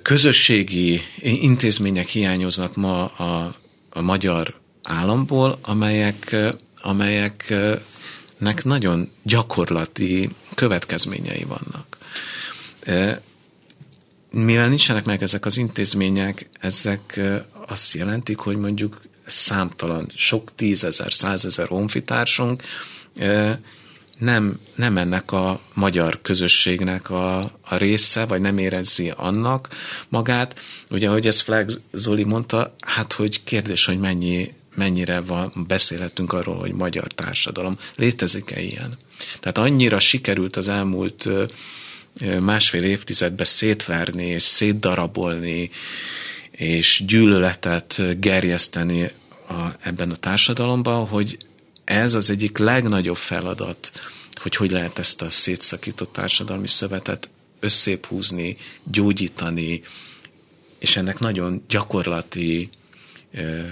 közösségi 0.01 1.01
intézmények 1.21 2.07
hiányoznak 2.07 2.75
ma 2.75 3.05
a, 3.05 3.55
a 3.89 4.01
magyar 4.01 4.53
államból, 4.83 5.59
amelyek, 5.61 6.35
amelyeknek 6.81 8.63
nagyon 8.63 9.11
gyakorlati 9.23 10.29
következményei 10.55 11.45
vannak. 11.47 11.97
Mivel 14.31 14.67
nincsenek 14.67 15.05
meg 15.05 15.23
ezek 15.23 15.45
az 15.45 15.57
intézmények, 15.57 16.49
ezek 16.59 17.19
azt 17.67 17.93
jelentik, 17.93 18.37
hogy 18.37 18.57
mondjuk 18.57 19.01
számtalan, 19.25 20.11
sok 20.15 20.55
tízezer, 20.55 21.13
százezer 21.13 21.67
honfitársunk 21.67 22.63
nem, 24.21 24.59
nem 24.75 24.97
ennek 24.97 25.31
a 25.31 25.59
magyar 25.73 26.21
közösségnek 26.21 27.09
a, 27.09 27.39
a 27.61 27.75
része, 27.77 28.25
vagy 28.25 28.41
nem 28.41 28.57
érezzi 28.57 29.13
annak 29.15 29.69
magát. 30.09 30.59
Ugye, 30.89 31.07
ahogy 31.07 31.27
ezt 31.27 31.41
Flag 31.41 31.71
Zoli 31.91 32.23
mondta, 32.23 32.75
hát 32.79 33.13
hogy 33.13 33.43
kérdés, 33.43 33.85
hogy 33.85 33.99
mennyi, 33.99 34.53
mennyire 34.75 35.21
van, 35.21 35.51
beszélhetünk 35.67 36.33
arról, 36.33 36.55
hogy 36.55 36.71
magyar 36.71 37.07
társadalom. 37.07 37.77
Létezik-e 37.95 38.61
ilyen? 38.61 38.97
Tehát 39.39 39.57
annyira 39.57 39.99
sikerült 39.99 40.55
az 40.55 40.67
elmúlt 40.67 41.27
másfél 42.39 42.83
évtizedben 42.83 43.45
szétverni 43.45 44.25
és 44.25 44.43
szétdarabolni, 44.43 45.69
és 46.51 47.03
gyűlöletet 47.07 48.19
gerjeszteni 48.19 49.11
a, 49.47 49.67
ebben 49.79 50.11
a 50.11 50.15
társadalomban, 50.15 51.07
hogy 51.07 51.37
ez 51.83 52.13
az 52.13 52.29
egyik 52.29 52.57
legnagyobb 52.57 53.17
feladat, 53.17 53.91
hogy 54.35 54.55
hogy 54.55 54.71
lehet 54.71 54.99
ezt 54.99 55.21
a 55.21 55.29
szétszakított 55.29 56.13
társadalmi 56.13 56.67
szövetet 56.67 57.29
összép 57.59 58.05
húzni, 58.05 58.57
gyógyítani, 58.83 59.81
és 60.79 60.97
ennek 60.97 61.19
nagyon 61.19 61.63
gyakorlati 61.67 62.69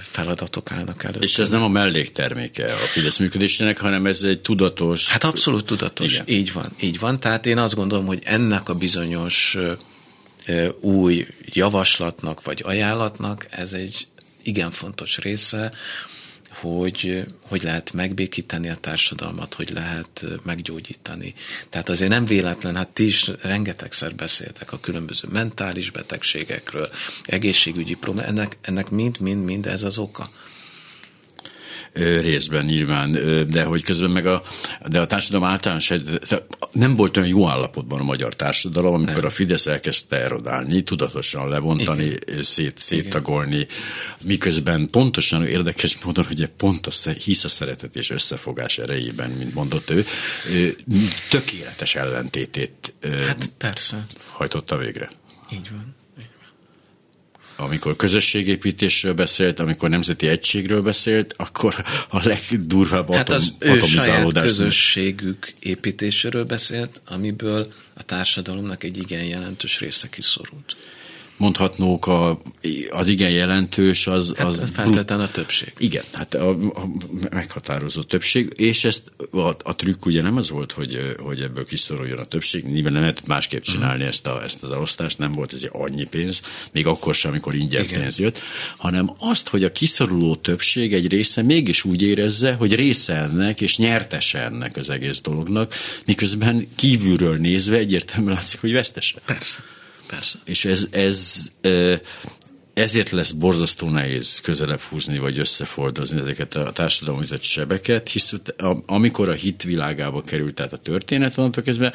feladatok 0.01 0.71
állnak 0.71 1.03
elő. 1.03 1.17
És 1.19 1.37
ez 1.37 1.49
nem 1.49 1.63
a 1.63 1.67
mellékterméke 1.67 2.65
a 2.65 2.77
Fidesz 2.91 3.17
működésének, 3.17 3.79
hanem 3.79 4.05
ez 4.05 4.23
egy 4.23 4.39
tudatos... 4.39 5.11
Hát 5.11 5.23
abszolút 5.23 5.65
tudatos, 5.65 6.13
Igen. 6.13 6.23
így 6.27 6.53
van, 6.53 6.71
így 6.79 6.99
van. 6.99 7.19
Tehát 7.19 7.45
én 7.45 7.57
azt 7.57 7.75
gondolom, 7.75 8.05
hogy 8.05 8.21
ennek 8.23 8.69
a 8.69 8.73
bizonyos 8.73 9.57
új 10.79 11.27
javaslatnak 11.45 12.43
vagy 12.43 12.61
ajánlatnak 12.65 13.47
ez 13.49 13.73
egy 13.73 14.07
igen 14.43 14.71
fontos 14.71 15.17
része, 15.17 15.71
hogy 16.61 17.25
hogy 17.47 17.63
lehet 17.63 17.93
megbékíteni 17.93 18.69
a 18.69 18.75
társadalmat, 18.75 19.53
hogy 19.53 19.69
lehet 19.69 20.25
meggyógyítani. 20.43 21.33
Tehát 21.69 21.89
azért 21.89 22.11
nem 22.11 22.25
véletlen, 22.25 22.75
hát 22.75 22.87
ti 22.87 23.05
is 23.05 23.31
rengetegszer 23.41 24.15
beszéltek 24.15 24.71
a 24.71 24.79
különböző 24.79 25.27
mentális 25.31 25.91
betegségekről, 25.91 26.89
egészségügyi 27.25 27.95
problémák, 27.95 28.29
ennek, 28.29 28.57
ennek 28.61 28.89
mind, 28.89 29.19
mind, 29.19 29.43
mind 29.43 29.65
ez 29.65 29.83
az 29.83 29.97
oka 29.97 30.29
részben 31.93 32.65
nyilván, 32.65 33.11
de 33.49 33.63
hogy 33.63 33.83
közben 33.83 34.09
meg 34.09 34.25
a, 34.25 34.43
de 34.87 34.99
a 34.99 35.05
társadalom 35.05 35.47
általános, 35.47 35.93
nem 36.71 36.95
volt 36.95 37.17
olyan 37.17 37.29
jó 37.29 37.47
állapotban 37.47 37.99
a 37.99 38.03
magyar 38.03 38.35
társadalom, 38.35 38.93
amikor 38.93 39.15
nem. 39.15 39.25
a 39.25 39.29
Fidesz 39.29 39.65
elkezdte 39.65 40.15
erodálni, 40.15 40.83
tudatosan 40.83 41.49
levontani, 41.49 42.05
Igen. 42.05 42.43
szét, 42.43 42.77
széttagolni, 42.77 43.55
Igen. 43.55 43.67
miközben 44.25 44.89
pontosan 44.91 45.45
érdekes 45.45 46.03
módon, 46.03 46.25
hogy 46.25 46.45
pont 46.57 46.87
a, 46.87 47.09
hisz 47.09 47.43
a 47.43 47.49
szeretet 47.49 47.95
és 47.95 48.09
összefogás 48.09 48.77
erejében, 48.77 49.29
mint 49.29 49.53
mondott 49.53 49.89
ő, 49.89 50.05
tökéletes 51.29 51.95
ellentétét 51.95 52.93
hát 53.01 53.49
persze. 53.57 54.05
hajtotta 54.31 54.77
végre. 54.77 55.09
Így 55.51 55.69
van 55.71 55.97
amikor 57.59 57.95
közösségépítésről 57.95 59.13
beszélt, 59.13 59.59
amikor 59.59 59.89
nemzeti 59.89 60.27
egységről 60.27 60.81
beszélt, 60.81 61.33
akkor 61.37 61.83
a 62.09 62.27
legdurvább 62.27 63.13
hát 63.13 63.29
az 63.29 63.53
atom, 63.59 63.71
ő 63.71 63.79
saját 63.79 64.33
közösségük 64.33 65.53
építéséről 65.59 66.43
beszélt, 66.43 67.01
amiből 67.05 67.73
a 67.93 68.03
társadalomnak 68.03 68.83
egy 68.83 68.97
igen 68.97 69.23
jelentős 69.23 69.79
része 69.79 70.09
kiszorult 70.09 70.75
mondhatnók 71.39 72.07
a, 72.07 72.41
az 72.89 73.07
igen 73.07 73.29
jelentős, 73.29 74.07
az... 74.07 74.33
Hát 74.37 74.47
az 74.47 74.63
feltétlenül 74.73 75.25
a 75.25 75.31
többség. 75.31 75.73
Igen, 75.77 76.03
hát 76.13 76.33
a, 76.33 76.49
a 76.49 76.87
meghatározó 77.31 78.01
többség, 78.01 78.51
és 78.55 78.83
ezt 78.83 79.11
a, 79.31 79.47
a 79.63 79.75
trükk 79.75 80.05
ugye 80.05 80.21
nem 80.21 80.37
az 80.37 80.49
volt, 80.49 80.71
hogy, 80.71 81.15
hogy 81.17 81.41
ebből 81.41 81.65
kiszoruljon 81.65 82.17
a 82.17 82.25
többség, 82.25 82.65
nyilván 82.65 82.91
nem 82.91 83.01
lehet 83.01 83.27
másképp 83.27 83.61
mhm. 83.61 83.71
csinálni 83.71 83.93
uh-huh. 83.93 84.07
ezt, 84.07 84.27
a, 84.27 84.43
ezt 84.43 84.63
az 84.63 84.71
elosztást, 84.71 85.17
nem 85.17 85.33
volt 85.33 85.53
ez 85.53 85.67
annyi 85.71 86.05
pénz, 86.09 86.41
még 86.71 86.87
akkor 86.87 87.15
sem, 87.15 87.31
amikor 87.31 87.55
ingyen 87.55 87.83
igen. 87.83 88.01
pénz 88.01 88.19
jött, 88.19 88.41
hanem 88.77 89.11
azt, 89.17 89.47
hogy 89.49 89.63
a 89.63 89.71
kiszoruló 89.71 90.35
többség 90.35 90.93
egy 90.93 91.07
része 91.07 91.41
mégis 91.41 91.83
úgy 91.83 92.01
érezze, 92.01 92.53
hogy 92.53 92.75
része 92.75 93.13
ennek, 93.13 93.61
és 93.61 93.77
nyertese 93.77 94.43
ennek 94.43 94.75
az 94.75 94.89
egész 94.89 95.21
dolognak, 95.21 95.73
miközben 96.05 96.67
kívülről 96.75 97.37
nézve 97.37 97.77
egyértelműen 97.77 98.35
látszik, 98.35 98.59
hogy 98.59 98.71
vesztese. 98.71 99.19
Persze. 99.25 99.77
Persze. 100.09 100.39
És 100.45 100.65
ez, 100.65 100.87
ez 100.91 101.51
ezért 102.79 103.09
lesz 103.09 103.31
borzasztó 103.31 103.89
nehéz 103.89 104.39
közelebb 104.39 104.79
húzni, 104.79 105.17
vagy 105.17 105.39
összefordozni 105.39 106.19
ezeket 106.19 106.55
a 106.55 106.71
társadalmi 106.71 107.25
sebeket, 107.41 108.09
hisz 108.09 108.33
amikor 108.85 109.29
a 109.29 109.33
hit 109.33 109.63
világába 109.63 110.21
került, 110.21 110.53
tehát 110.53 110.73
a 110.73 110.77
történet, 110.77 111.37
onnantól 111.37 111.63
kezdve 111.63 111.93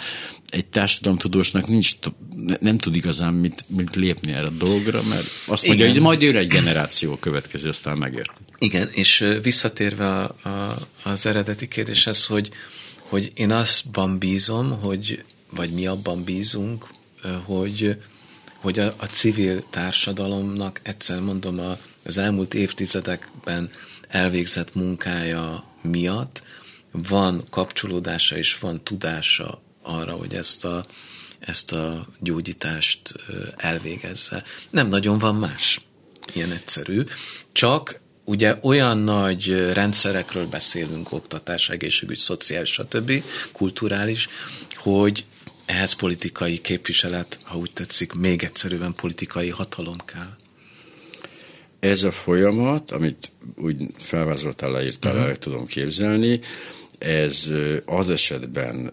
egy 0.48 0.66
társadalomtudósnak 0.66 1.66
nincs, 1.66 1.92
nem 2.60 2.78
tud 2.78 2.94
igazán 2.94 3.34
mit, 3.34 3.64
mit 3.68 3.94
lépni 3.94 4.32
erre 4.32 4.46
a 4.46 4.50
dologra, 4.50 5.02
mert 5.02 5.26
azt 5.46 5.66
mondja, 5.66 5.84
Igen. 5.84 5.96
hogy 5.96 6.06
majd 6.06 6.22
jön 6.22 6.36
egy 6.36 6.48
generáció 6.48 7.16
következő, 7.16 7.68
aztán 7.68 7.98
megért. 7.98 8.32
Igen, 8.58 8.88
és 8.92 9.24
visszatérve 9.42 10.08
a, 10.08 10.48
a, 10.48 10.78
az 11.02 11.26
eredeti 11.26 11.68
kérdéshez, 11.68 12.26
hogy, 12.26 12.50
hogy 12.96 13.32
én 13.34 13.52
azban 13.52 14.18
bízom, 14.18 14.80
hogy, 14.80 15.24
vagy 15.50 15.70
mi 15.70 15.86
abban 15.86 16.24
bízunk, 16.24 16.86
hogy, 17.44 17.98
hogy 18.56 18.78
a, 18.78 18.92
a 18.96 19.04
civil 19.04 19.64
társadalomnak 19.70 20.80
egyszer 20.82 21.20
mondom 21.20 21.58
a, 21.58 21.76
az 22.04 22.18
elmúlt 22.18 22.54
évtizedekben 22.54 23.70
elvégzett 24.08 24.74
munkája 24.74 25.64
miatt 25.82 26.42
van 26.92 27.44
kapcsolódása 27.50 28.36
és 28.36 28.58
van 28.58 28.82
tudása 28.82 29.62
arra, 29.82 30.12
hogy 30.12 30.34
ezt 30.34 30.64
a, 30.64 30.86
ezt 31.38 31.72
a 31.72 32.06
gyógyítást 32.20 33.14
elvégezze. 33.56 34.44
Nem 34.70 34.88
nagyon 34.88 35.18
van 35.18 35.34
más 35.34 35.80
ilyen 36.32 36.52
egyszerű, 36.52 37.02
csak 37.52 38.00
ugye 38.24 38.58
olyan 38.62 38.98
nagy 38.98 39.72
rendszerekről 39.72 40.46
beszélünk, 40.46 41.12
oktatás, 41.12 41.68
egészségügy, 41.68 42.18
szociális, 42.18 42.72
stb., 42.72 43.22
kulturális, 43.52 44.28
hogy 44.76 45.24
ehhez 45.66 45.92
politikai 45.92 46.60
képviselet, 46.60 47.38
ha 47.42 47.56
úgy 47.58 47.70
tetszik, 47.72 48.12
még 48.12 48.42
egyszerűen 48.42 48.94
politikai 48.94 49.48
hatalom 49.48 49.96
kell. 50.04 50.36
Ez 51.80 52.02
a 52.02 52.10
folyamat, 52.10 52.90
amit 52.90 53.32
úgy 53.56 53.76
felvázoltál, 53.96 54.70
leírtál, 54.70 55.14
uh-huh. 55.14 55.28
el 55.28 55.36
tudom 55.36 55.66
képzelni, 55.66 56.40
ez 57.04 57.52
az 57.86 58.10
esetben 58.10 58.92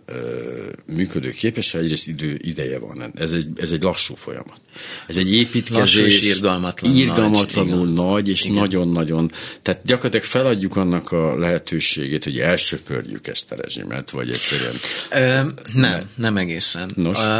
működőképes, 0.85 1.71
ha 1.71 1.77
egyrészt 1.77 2.07
idő, 2.07 2.39
ideje 2.41 2.79
van. 2.79 3.11
Ez 3.15 3.31
egy, 3.31 3.47
ez 3.55 3.71
egy 3.71 3.83
lassú 3.83 4.15
folyamat. 4.15 4.61
Ez 5.07 5.17
egy 5.17 5.31
építkezés. 5.31 5.79
Lassú 5.79 6.01
és 6.01 6.25
irgalmatlan 6.25 6.95
irgalmatlanul 6.95 7.85
nagy, 7.85 7.93
nagy 7.93 8.29
és 8.29 8.43
nagyon-nagyon. 8.43 9.31
Tehát 9.61 9.81
gyakorlatilag 9.85 10.25
feladjuk 10.25 10.75
annak 10.75 11.11
a 11.11 11.37
lehetőségét, 11.37 12.23
hogy 12.23 12.39
elsöpörjük 12.39 13.27
ezt 13.27 13.51
a 13.51 13.55
rezsimet, 13.55 14.09
vagy 14.09 14.29
egyszerűen. 14.29 14.75
Ö, 15.11 15.49
nem, 15.73 16.01
nem 16.15 16.37
egészen. 16.37 16.91
Nos. 16.95 17.25
Uh, 17.25 17.39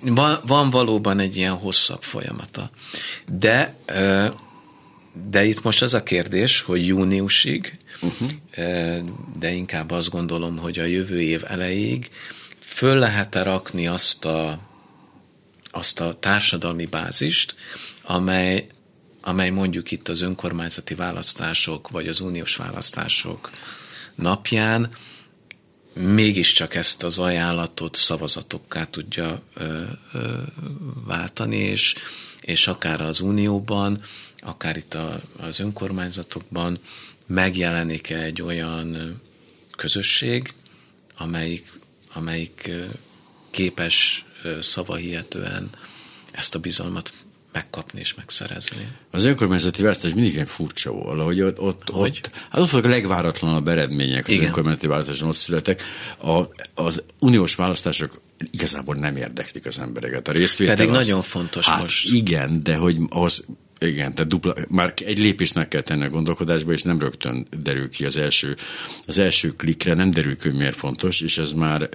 van, 0.00 0.38
van 0.46 0.70
valóban 0.70 1.18
egy 1.18 1.36
ilyen 1.36 1.52
hosszabb 1.52 2.02
folyamata. 2.02 2.70
De 3.38 3.76
de 5.30 5.44
itt 5.44 5.62
most 5.62 5.82
az 5.82 5.94
a 5.94 6.02
kérdés, 6.02 6.60
hogy 6.60 6.86
júniusig, 6.86 7.76
uh-huh. 8.04 8.30
de 9.38 9.50
inkább 9.50 9.90
azt 9.90 10.10
gondolom, 10.10 10.56
hogy 10.56 10.78
a 10.78 10.84
jövő 10.84 11.20
év 11.20 11.42
elejéig 11.46 12.10
föl 12.60 12.98
lehet-e 12.98 13.42
rakni 13.42 13.86
azt 13.86 14.24
a, 14.24 14.58
azt 15.70 16.00
a 16.00 16.16
társadalmi 16.20 16.86
bázist, 16.86 17.54
amely, 18.02 18.66
amely 19.20 19.50
mondjuk 19.50 19.90
itt 19.90 20.08
az 20.08 20.20
önkormányzati 20.20 20.94
választások, 20.94 21.88
vagy 21.88 22.08
az 22.08 22.20
uniós 22.20 22.56
választások 22.56 23.50
napján 24.14 24.90
mégiscsak 25.94 26.74
ezt 26.74 27.02
az 27.02 27.18
ajánlatot 27.18 27.96
szavazatokká 27.96 28.84
tudja 28.84 29.42
ö, 29.54 29.82
ö, 30.12 30.38
váltani, 31.06 31.56
és, 31.56 31.94
és 32.40 32.66
akár 32.66 33.00
az 33.00 33.20
unióban, 33.20 34.02
akár 34.38 34.76
itt 34.76 34.94
a, 34.94 35.20
az 35.38 35.60
önkormányzatokban 35.60 36.78
megjelenik 37.26 38.10
egy 38.10 38.42
olyan 38.42 39.20
közösség, 39.76 40.52
amelyik, 41.16 41.72
amelyik 42.12 42.70
képes 43.50 44.24
szavahihetően 44.60 45.70
ezt 46.32 46.54
a 46.54 46.58
bizalmat 46.58 47.12
megkapni 47.54 48.00
és 48.00 48.14
megszerezni. 48.14 48.88
Az 49.10 49.24
önkormányzati 49.24 49.82
választás 49.82 50.14
mindig 50.14 50.36
egy 50.36 50.48
furcsa 50.48 50.92
valahogy 50.92 51.40
ott, 51.40 51.60
ott, 51.60 51.90
hogy? 51.90 52.20
ott, 52.24 52.30
hát 52.50 52.60
ott 52.60 52.70
vannak 52.70 52.86
a 52.86 52.90
legváratlanabb 52.90 53.68
eredmények 53.68 54.26
az 54.26 54.32
Igen. 54.32 54.46
önkormányzati 54.46 54.86
választáson 54.86 55.28
ott 55.28 55.36
születek. 55.36 55.82
A, 56.18 56.42
az 56.74 57.02
uniós 57.18 57.54
választások 57.54 58.20
igazából 58.50 58.94
nem 58.94 59.16
érdeklik 59.16 59.66
az 59.66 59.78
embereket. 59.78 60.28
A 60.28 60.32
részvétel 60.32 60.76
Pedig 60.76 60.90
az, 60.94 61.06
nagyon 61.06 61.22
fontos 61.22 61.66
hát 61.66 61.82
most. 61.82 62.12
Igen, 62.12 62.60
de 62.62 62.76
hogy 62.76 62.98
az 63.08 63.44
igen, 63.78 64.14
tehát 64.14 64.30
dupla, 64.30 64.54
már 64.68 64.94
egy 65.04 65.18
lépést 65.18 65.54
meg 65.54 65.68
kell 65.68 65.80
tenni 65.80 66.04
a 66.04 66.08
gondolkodásba, 66.08 66.72
és 66.72 66.82
nem 66.82 66.98
rögtön 66.98 67.46
derül 67.62 67.88
ki 67.88 68.04
az 68.04 68.16
első, 68.16 68.56
az 69.06 69.18
első 69.18 69.48
klikre, 69.48 69.94
nem 69.94 70.10
derül 70.10 70.36
ki, 70.36 70.48
hogy 70.48 70.56
miért 70.56 70.76
fontos, 70.76 71.20
és 71.20 71.38
ez 71.38 71.52
már, 71.52 71.88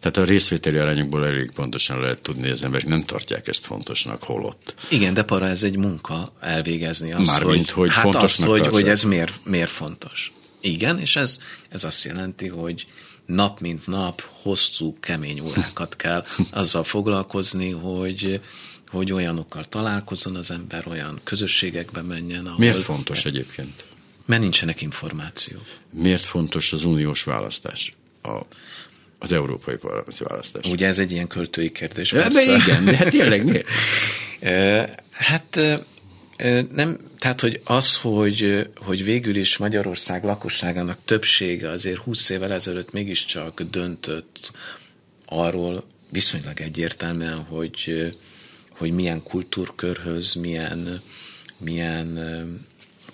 tehát 0.00 0.16
a 0.16 0.24
részvételi 0.24 0.76
arányokból 0.76 1.26
elég 1.26 1.50
pontosan 1.50 2.00
lehet 2.00 2.22
tudni, 2.22 2.42
hogy 2.42 2.50
az 2.50 2.62
emberek 2.62 2.86
nem 2.86 3.02
tartják 3.02 3.48
ezt 3.48 3.66
fontosnak, 3.66 4.22
holott. 4.22 4.74
Igen, 4.90 5.14
de 5.14 5.22
para 5.22 5.46
ez 5.46 5.62
egy 5.62 5.76
munka 5.76 6.32
elvégezni 6.40 7.12
azt, 7.12 7.26
Mármint, 7.26 7.70
hogy, 7.70 7.92
hogy 7.92 7.94
hát 7.94 8.14
azt, 8.14 8.42
hogy, 8.42 8.66
hogy 8.66 8.88
ez 8.88 9.02
miért, 9.02 9.32
miért 9.44 9.70
fontos. 9.70 10.32
Igen, 10.60 10.98
és 10.98 11.16
ez, 11.16 11.38
ez 11.68 11.84
azt 11.84 12.04
jelenti, 12.04 12.48
hogy 12.48 12.86
nap 13.26 13.60
mint 13.60 13.86
nap 13.86 14.22
hosszú, 14.42 14.96
kemény 15.00 15.40
órákat 15.40 15.96
kell 15.96 16.24
azzal 16.50 16.84
foglalkozni, 16.84 17.70
hogy 17.70 18.40
hogy 18.96 19.12
olyanokkal 19.12 19.64
találkozzon 19.64 20.36
az 20.36 20.50
ember, 20.50 20.86
olyan 20.86 21.20
közösségekbe 21.24 22.02
menjen. 22.02 22.46
Ahol 22.46 22.58
Miért 22.58 22.82
fontos 22.82 23.24
egyébként? 23.24 23.84
Mert 24.24 24.42
nincsenek 24.42 24.80
információk. 24.80 25.64
Miért 25.90 26.24
fontos 26.24 26.72
az 26.72 26.84
uniós 26.84 27.22
választás? 27.22 27.94
A, 28.22 28.40
az 29.18 29.32
európai 29.32 29.76
választás. 30.18 30.70
Ugye 30.70 30.86
ez 30.86 30.98
egy 30.98 31.12
ilyen 31.12 31.26
költői 31.26 31.72
kérdés. 31.72 32.12
Ja, 32.12 32.28
de 32.28 32.42
igen, 32.42 32.84
de 32.84 32.96
hát 32.96 33.08
tényleg 33.08 33.44
miért? 33.44 33.68
hát 35.10 35.60
nem, 36.72 36.98
tehát 37.18 37.40
hogy 37.40 37.60
az, 37.64 37.96
hogy, 37.96 38.68
hogy 38.76 39.04
végül 39.04 39.36
is 39.36 39.56
Magyarország 39.56 40.24
lakosságának 40.24 40.98
többsége 41.04 41.70
azért 41.70 41.98
20 41.98 42.30
évvel 42.30 42.52
ezelőtt 42.52 42.92
mégiscsak 42.92 43.62
döntött 43.62 44.50
arról 45.24 45.84
viszonylag 46.08 46.60
egyértelműen, 46.60 47.38
hogy 47.38 48.10
hogy 48.76 48.92
milyen 48.92 49.22
kultúrkörhöz, 49.22 50.34
milyen, 50.34 51.02
milyen 51.56 52.20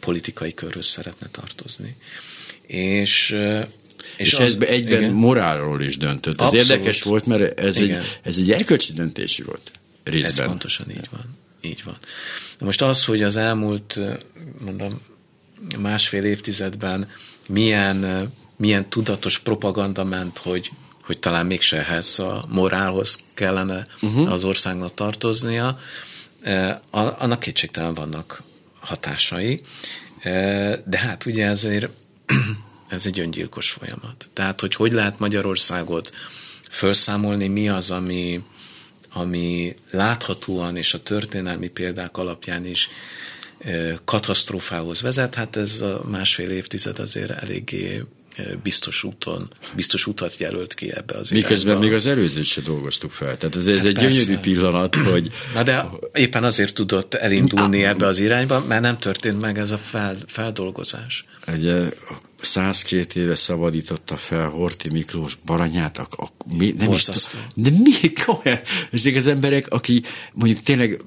politikai 0.01 0.55
körhöz 0.55 0.87
szeretne 0.87 1.29
tartozni. 1.31 1.97
És 2.67 3.37
és, 4.17 4.29
és 4.29 4.35
az, 4.35 4.41
ez 4.41 4.57
egyben 4.61 5.03
igen. 5.03 5.13
morálról 5.13 5.83
is 5.83 5.97
döntött. 5.97 6.41
Ez 6.41 6.47
Abszolút. 6.47 6.71
érdekes 6.71 7.03
volt, 7.03 7.27
mert 7.27 7.61
ez 7.61 7.77
egy, 7.77 7.97
ez 8.23 8.39
egy 8.39 8.51
erkölcsi 8.51 8.93
döntés 8.93 9.43
volt 9.47 9.71
részben. 10.05 10.45
Ez 10.45 10.51
pontosan 10.51 10.91
így 10.91 11.09
van. 11.11 11.39
Így 11.61 11.83
van. 11.85 11.97
De 12.59 12.65
most 12.65 12.83
az, 12.83 13.05
hogy 13.05 13.23
az 13.23 13.37
elmúlt, 13.37 14.01
mondom, 14.65 15.01
másfél 15.79 16.25
évtizedben 16.25 17.11
milyen, 17.49 18.29
milyen 18.57 18.89
tudatos 18.89 19.39
propaganda 19.39 20.05
ment, 20.05 20.39
hogy 20.39 20.71
hogy 21.05 21.19
talán 21.19 21.47
mégse 21.47 21.79
ehhez 21.79 22.19
a 22.19 22.45
morálhoz 22.49 23.21
kellene 23.35 23.87
uh-huh. 24.03 24.33
az 24.33 24.45
országnak 24.45 24.95
tartoznia, 24.95 25.79
e, 26.43 26.83
annak 26.91 27.41
kétségtelen 27.41 27.95
vannak 27.95 28.43
hatásai, 28.81 29.63
e, 30.23 30.31
de 30.87 30.99
hát 30.99 31.27
ugye 31.27 31.47
ezért 31.47 31.89
ez 32.89 33.07
egy 33.07 33.21
öngyilkos 33.21 33.71
folyamat. 33.71 34.29
Tehát, 34.33 34.61
hogy 34.61 34.75
hogy 34.75 34.93
lehet 34.93 35.19
Magyarországot 35.19 36.13
felszámolni, 36.69 37.47
mi 37.47 37.69
az, 37.69 37.91
ami, 37.91 38.45
ami 39.13 39.77
láthatóan 39.91 40.77
és 40.77 40.95
a 40.95 41.03
történelmi 41.03 41.69
példák 41.69 42.17
alapján 42.17 42.67
is 42.67 42.89
e, 43.59 44.01
katasztrófához 44.05 45.01
vezet, 45.01 45.35
hát 45.35 45.57
ez 45.57 45.81
a 45.81 46.03
másfél 46.11 46.51
évtized 46.51 46.99
azért 46.99 47.31
eléggé 47.31 48.03
biztos 48.63 49.05
úton, 49.05 49.51
biztos 49.75 50.07
utat 50.07 50.37
jelölt 50.37 50.75
ki 50.75 50.93
ebbe 50.93 51.15
az 51.15 51.31
Miközben 51.31 51.77
irányba. 51.77 51.89
még 51.89 51.93
az 51.93 52.07
erődöt 52.07 52.45
se 52.45 52.61
dolgoztuk 52.61 53.11
fel. 53.11 53.37
Tehát 53.37 53.57
ez, 53.57 53.67
ez 53.67 53.77
hát 53.77 53.87
egy 53.87 53.95
persze. 53.95 54.09
gyönyörű 54.11 54.37
pillanat, 54.37 54.97
hogy... 54.97 55.33
Na 55.55 55.63
de 55.63 55.91
éppen 56.15 56.45
azért 56.45 56.75
tudott 56.75 57.15
elindulni 57.15 57.85
ebbe 57.85 58.07
az 58.07 58.19
irányba, 58.19 58.65
mert 58.67 58.83
nem 58.83 58.99
történt 58.99 59.41
meg 59.41 59.59
ez 59.59 59.71
a 59.71 59.79
fel, 59.79 60.17
feldolgozás. 60.27 61.25
Egy 61.47 61.95
102 62.41 63.15
éve 63.17 63.35
szabadította 63.35 64.17
fel 64.17 64.49
Horti 64.49 64.89
Miklós 64.91 65.37
Baranyát, 65.47 65.99
a, 65.99 66.07
a, 66.11 66.29
mi, 66.57 66.75
nem 66.79 66.93
is 66.93 67.05
de 67.55 67.71
mi 67.71 68.13
olyan, 68.43 68.61
ezek 68.93 69.17
az 69.17 69.27
emberek, 69.27 69.69
aki 69.69 70.03
mondjuk 70.33 70.63
tényleg 70.63 71.01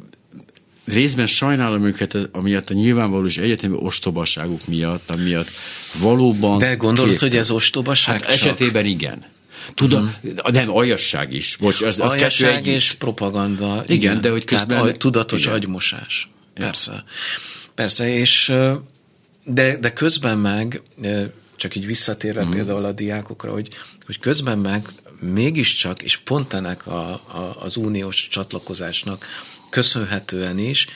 részben 0.85 1.27
sajnálom 1.27 1.85
őket 1.85 2.17
amiatt 2.31 2.69
a 2.69 2.73
nyilvánvalós 2.73 3.37
egyetemi 3.37 3.75
ostobaságuk 3.79 4.67
miatt, 4.67 5.09
amiatt 5.09 5.49
valóban... 5.99 6.59
De 6.59 6.75
gondolod, 6.75 7.09
képten. 7.09 7.29
hogy 7.29 7.37
ez 7.37 7.49
ostobaság 7.51 8.21
hát 8.21 8.31
esetében 8.31 8.85
igen. 8.85 9.25
Tudom, 9.73 10.13
uh-huh. 10.23 10.51
nem, 10.51 10.69
aljasság 10.75 11.33
is. 11.33 11.57
Bocs, 11.59 11.81
az, 11.81 11.99
az 11.99 12.11
aljasság 12.11 12.65
és 12.65 12.91
propaganda. 12.91 13.83
Igen, 13.83 13.95
igen, 13.97 14.21
de 14.21 14.29
hogy 14.29 14.43
közben... 14.43 14.67
Tehát 14.67 14.97
tudatos 14.97 15.41
igen. 15.41 15.53
agymosás. 15.53 16.29
Persze. 16.53 16.91
Ja. 16.91 17.03
Persze, 17.75 18.13
és 18.13 18.53
de, 19.43 19.77
de 19.77 19.93
közben 19.93 20.37
meg, 20.37 20.81
csak 21.55 21.75
így 21.75 21.85
visszatérve 21.85 22.39
uh-huh. 22.39 22.55
például 22.55 22.85
a 22.85 22.91
diákokra, 22.91 23.51
hogy, 23.51 23.69
hogy 24.05 24.19
közben 24.19 24.57
meg 24.57 24.87
mégiscsak, 25.19 26.01
és 26.01 26.17
pont 26.17 26.53
ennek 26.53 26.87
a, 26.87 27.09
a, 27.09 27.57
az 27.59 27.75
uniós 27.75 28.27
csatlakozásnak 28.27 29.25
köszönhetően 29.75 30.57
is 30.57 30.87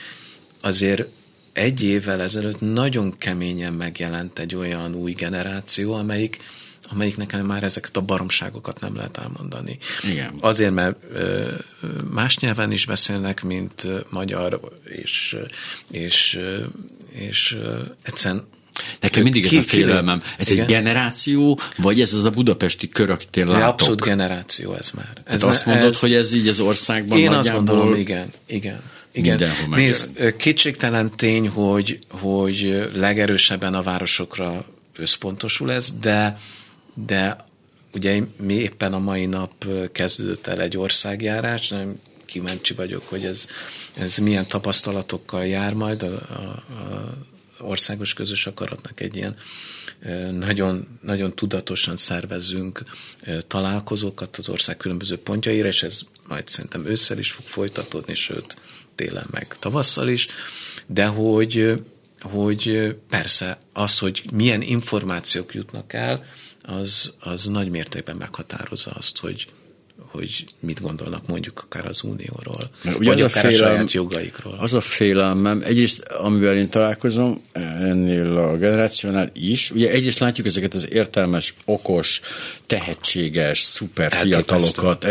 azért 0.60 1.08
egy 1.52 1.82
évvel 1.82 2.20
ezelőtt 2.20 2.60
nagyon 2.60 3.18
keményen 3.18 3.72
megjelent 3.72 4.38
egy 4.38 4.54
olyan 4.54 4.94
új 4.94 5.12
generáció, 5.12 5.94
amelyik, 5.94 6.38
amelyiknek 6.90 7.42
már 7.42 7.62
ezeket 7.62 7.96
a 7.96 8.00
baromságokat 8.00 8.80
nem 8.80 8.96
lehet 8.96 9.16
elmondani. 9.16 9.78
Igen. 10.10 10.34
Azért, 10.40 10.74
mert 10.74 10.96
más 12.10 12.38
nyelven 12.38 12.72
is 12.72 12.86
beszélnek, 12.86 13.42
mint 13.42 13.86
magyar, 14.10 14.60
és, 14.84 15.36
és, 15.90 16.40
és 17.12 17.58
egyszerűen 18.02 18.46
Nekem 19.00 19.22
mindig 19.22 19.44
ez 19.44 19.50
Ki- 19.50 19.56
a 19.56 19.62
félelmem. 19.62 20.22
Ez 20.38 20.50
igen. 20.50 20.62
egy 20.62 20.70
generáció, 20.70 21.58
vagy 21.76 22.00
ez 22.00 22.12
az 22.12 22.24
a 22.24 22.30
budapesti 22.30 22.88
karakter 22.88 23.44
De 23.46 23.52
látok? 23.52 23.68
abszolút 23.68 24.00
generáció 24.00 24.74
ez 24.74 24.90
már. 24.90 25.12
Ez 25.24 25.40
Tehát 25.40 25.54
azt 25.54 25.66
mondod, 25.66 25.96
hogy 25.96 26.12
ez 26.14 26.32
így 26.32 26.48
az 26.48 26.60
országban 26.60 27.18
Én 27.18 27.30
azt 27.30 27.52
gondolom, 27.52 27.94
igen, 27.94 28.28
igen. 28.46 28.80
Igen. 29.12 29.40
Nézd, 29.68 30.34
kétségtelen 30.36 31.10
tény, 31.16 31.48
hogy, 31.48 31.98
hogy 32.10 32.88
legerősebben 32.94 33.74
a 33.74 33.82
városokra 33.82 34.64
összpontosul 34.96 35.72
ez, 35.72 35.92
de, 36.00 36.38
de 36.94 37.44
ugye 37.94 38.22
mi 38.40 38.54
éppen 38.54 38.92
a 38.92 38.98
mai 38.98 39.26
nap 39.26 39.66
kezdődött 39.92 40.46
el 40.46 40.60
egy 40.60 40.76
országjárás, 40.76 41.68
nagyon 41.68 42.00
kíváncsi 42.26 42.74
vagyok, 42.74 43.08
hogy 43.08 43.24
ez, 43.24 43.46
ez 43.94 44.16
milyen 44.16 44.46
tapasztalatokkal 44.48 45.46
jár 45.46 45.74
majd 45.74 46.02
a, 46.02 46.06
a, 46.06 46.74
a 46.74 47.14
országos 47.60 48.12
közös 48.12 48.46
akaratnak 48.46 49.00
egy 49.00 49.16
ilyen 49.16 49.36
nagyon, 50.32 50.98
nagyon 51.02 51.34
tudatosan 51.34 51.96
szervezünk 51.96 52.82
ö, 53.24 53.42
találkozókat 53.42 54.36
az 54.36 54.48
ország 54.48 54.76
különböző 54.76 55.18
pontjaira, 55.18 55.68
és 55.68 55.82
ez 55.82 56.00
majd 56.28 56.48
szerintem 56.48 56.86
ősszel 56.86 57.18
is 57.18 57.30
fog 57.30 57.44
folytatódni, 57.44 58.14
sőt 58.14 58.56
télen 58.94 59.26
meg 59.30 59.56
tavasszal 59.58 60.08
is, 60.08 60.28
de 60.86 61.06
hogy, 61.06 61.82
hogy 62.20 62.94
persze 63.08 63.58
az, 63.72 63.98
hogy 63.98 64.22
milyen 64.32 64.62
információk 64.62 65.54
jutnak 65.54 65.92
el, 65.92 66.24
az, 66.62 67.12
az 67.18 67.44
nagy 67.44 67.70
mértékben 67.70 68.16
meghatározza 68.16 68.90
azt, 68.90 69.18
hogy, 69.18 69.46
hogy 70.06 70.44
mit 70.60 70.80
gondolnak 70.80 71.26
mondjuk 71.26 71.60
akár 71.64 71.86
az 71.86 72.02
Unióról, 72.02 72.70
Mert 72.82 72.98
ugye 72.98 73.08
vagy 73.10 73.20
az 73.20 73.34
a 73.34 73.38
akár 73.38 73.44
a 73.44 73.48
félelem- 73.48 73.74
saját 73.76 73.92
jogaikról. 73.92 74.56
Az 74.58 74.74
a 74.74 74.80
félelmem, 74.80 75.62
egyrészt 75.64 76.00
amivel 76.00 76.56
én 76.56 76.68
találkozom 76.68 77.42
ennél 77.80 78.36
a 78.36 78.56
generációnál 78.56 79.30
is, 79.34 79.70
ugye 79.70 79.90
egyrészt 79.90 80.18
látjuk 80.18 80.46
ezeket 80.46 80.74
az 80.74 80.88
értelmes, 80.92 81.54
okos, 81.64 82.20
tehetséges, 82.66 83.58
szuper 83.58 84.12
fiatalokat. 84.12 85.04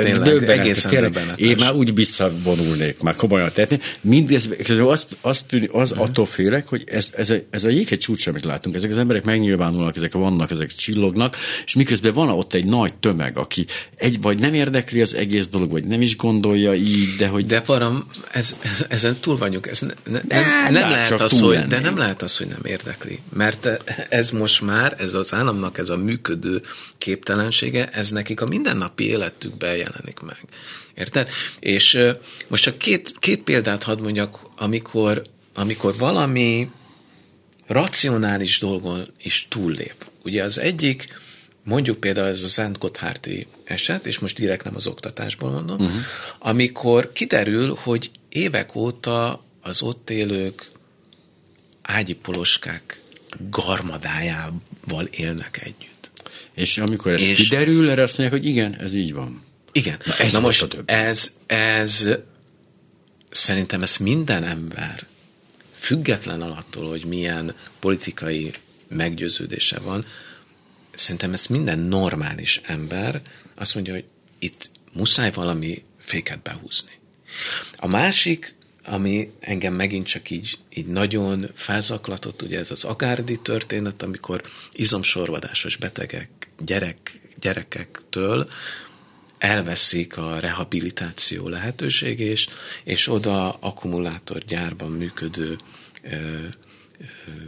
Döbbenetes. 1.10 1.42
Én 1.42 1.56
már 1.60 1.74
úgy 1.74 1.94
visszavonulnék, 1.96 3.00
már 3.02 3.16
komolyan 3.16 3.52
tehetni. 3.54 3.80
Mindez, 4.02 4.50
azt, 4.80 5.18
azt 5.22 5.46
tűni, 5.48 5.68
az 5.72 5.92
Mhm. 5.92 6.00
attól 6.02 6.26
félek, 6.26 6.68
hogy 6.68 6.84
ez, 6.86 7.12
ez, 7.16 7.30
a, 7.30 7.36
ez 7.50 7.64
a 7.64 7.70
jéghegy 7.70 7.98
csúcs, 7.98 8.28
amit 8.28 8.44
látunk, 8.44 8.76
ezek 8.76 8.90
az 8.90 8.98
emberek 8.98 9.24
megnyilvánulnak, 9.24 9.96
ezek 9.96 10.12
vannak, 10.12 10.52
ezek 10.52 10.68
csillognak, 10.74 11.36
és 11.66 11.74
miközben 11.76 12.14
van 12.14 12.30
ott 12.30 12.54
egy 12.54 12.66
nagy 12.66 12.94
tömeg, 12.94 13.38
aki 13.38 13.66
egy, 13.96 14.22
vagy 14.22 14.40
nem 14.40 14.54
érdekli 14.80 15.02
az 15.02 15.14
egész 15.16 15.48
dolog, 15.48 15.72
vagy 15.72 15.86
nem 15.86 16.02
is 16.02 16.16
gondolja 16.16 16.74
így, 16.74 17.16
de 17.16 17.28
hogy 17.28 17.46
De 17.46 17.62
param, 17.62 18.06
ez, 18.32 18.56
ez, 18.62 18.86
ezen 18.90 19.20
túl 19.20 19.38
vagyunk. 19.38 19.68
Ez 19.68 19.80
ne, 19.80 19.94
ne, 20.04 20.22
Ne, 20.28 20.42
nem, 20.42 20.74
nem 20.74 20.90
lehet 20.90 21.12
az, 21.12 21.40
hogy, 21.40 21.56
lenni. 21.56 21.68
de 21.68 21.80
nem 21.80 21.98
lehet 21.98 22.22
az, 22.22 22.38
hogy 22.38 22.48
nem 22.48 22.62
érdekli. 22.64 23.20
Mert 23.34 23.68
ez 24.10 24.30
most 24.30 24.62
már, 24.62 24.96
ez 25.00 25.14
az 25.14 25.34
államnak 25.34 25.78
ez 25.78 25.90
a 25.90 25.98
működő 25.98 26.62
képtelensége, 26.98 27.88
ez 27.88 28.10
nekik 28.10 28.42
a 28.42 28.46
mindennapi 28.46 29.04
életükben 29.08 29.76
jelenik 29.76 30.20
meg. 30.20 30.40
Érted? 30.96 31.30
És 31.60 32.00
most 32.48 32.64
csak 32.64 32.78
két, 32.78 33.14
két 33.20 33.42
példát 33.42 33.84
hadd 33.84 34.02
mondjak, 34.02 34.40
amikor, 34.58 35.22
amikor 35.54 35.98
valami 35.98 36.70
racionális 37.68 38.60
dolgon 38.60 39.08
is 39.24 39.48
túllép. 39.50 40.06
Ugye 40.24 40.44
az 40.44 40.60
egyik, 40.60 41.08
mondjuk 41.70 42.00
például 42.00 42.28
ez 42.28 42.44
a 42.44 42.48
Szent 42.48 42.78
Gotthárdi 42.78 43.48
eset, 43.64 44.06
és 44.06 44.20
most 44.20 44.36
direkt 44.36 44.64
nem 44.64 44.76
az 44.76 44.88
oktatásból 44.88 45.52
mondom, 45.52 45.76
uh-huh. 45.80 46.00
amikor 46.40 47.12
kiderül, 47.14 47.78
hogy 47.82 48.12
évek 48.30 48.76
óta 48.76 49.44
az 49.62 49.82
ott 49.82 50.10
élők 50.10 50.72
ágyi 51.82 52.14
poloskák 52.14 53.02
garmadájával 53.50 55.06
élnek 55.12 55.62
együtt. 55.64 56.12
És 56.54 56.78
amikor 56.78 57.12
ez 57.12 57.22
És- 57.28 57.38
kiderül, 57.38 57.90
erre 57.90 58.02
azt 58.04 58.18
mondják, 58.18 58.42
hogy 58.42 58.50
igen, 58.50 58.76
ez 58.76 58.94
így 58.94 59.14
van. 59.14 59.44
Igen. 59.72 59.98
Na, 60.06 60.14
ez 60.18 60.34
Na 60.34 60.40
most 60.40 60.62
a 60.62 60.68
több. 60.68 60.90
ez, 60.90 61.32
ez 61.46 62.08
szerintem 63.30 63.82
ez 63.82 63.98
minden 63.98 64.44
ember, 64.44 65.06
független 65.80 66.42
attól, 66.42 66.90
hogy 66.90 67.04
milyen 67.06 67.56
politikai 67.80 68.54
meggyőződése 68.88 69.80
van, 69.80 70.06
szerintem 71.00 71.34
ez 71.34 71.46
minden 71.46 71.80
normális 71.80 72.62
ember 72.66 73.22
azt 73.56 73.76
mondja, 73.76 73.94
hogy 73.94 74.06
itt 74.40 74.70
muszáj 74.94 75.32
valami 75.32 75.84
féket 75.98 76.42
behúzni. 76.42 76.92
A 77.76 77.88
másik, 77.88 78.56
ami 78.86 79.32
engem 79.40 79.74
megint 79.74 80.08
csak 80.08 80.30
így, 80.30 80.58
így 80.74 80.86
nagyon 80.86 81.50
felzaklatott, 81.54 82.42
ugye 82.42 82.60
ez 82.60 82.72
az 82.72 82.84
agárdi 82.84 83.40
történet, 83.40 84.04
amikor 84.04 84.44
izomsorvadásos 84.72 85.76
betegek, 85.76 86.30
gyerek, 86.60 87.20
gyerekektől 87.40 88.50
elveszik 89.38 90.18
a 90.18 90.40
rehabilitáció 90.40 91.48
lehetőségét, 91.48 92.52
és 92.84 93.08
oda 93.08 93.54
akkumulátorgyárban 93.54 94.92
működő 94.92 95.58
ö, 96.04 96.16
ö, 96.16 96.46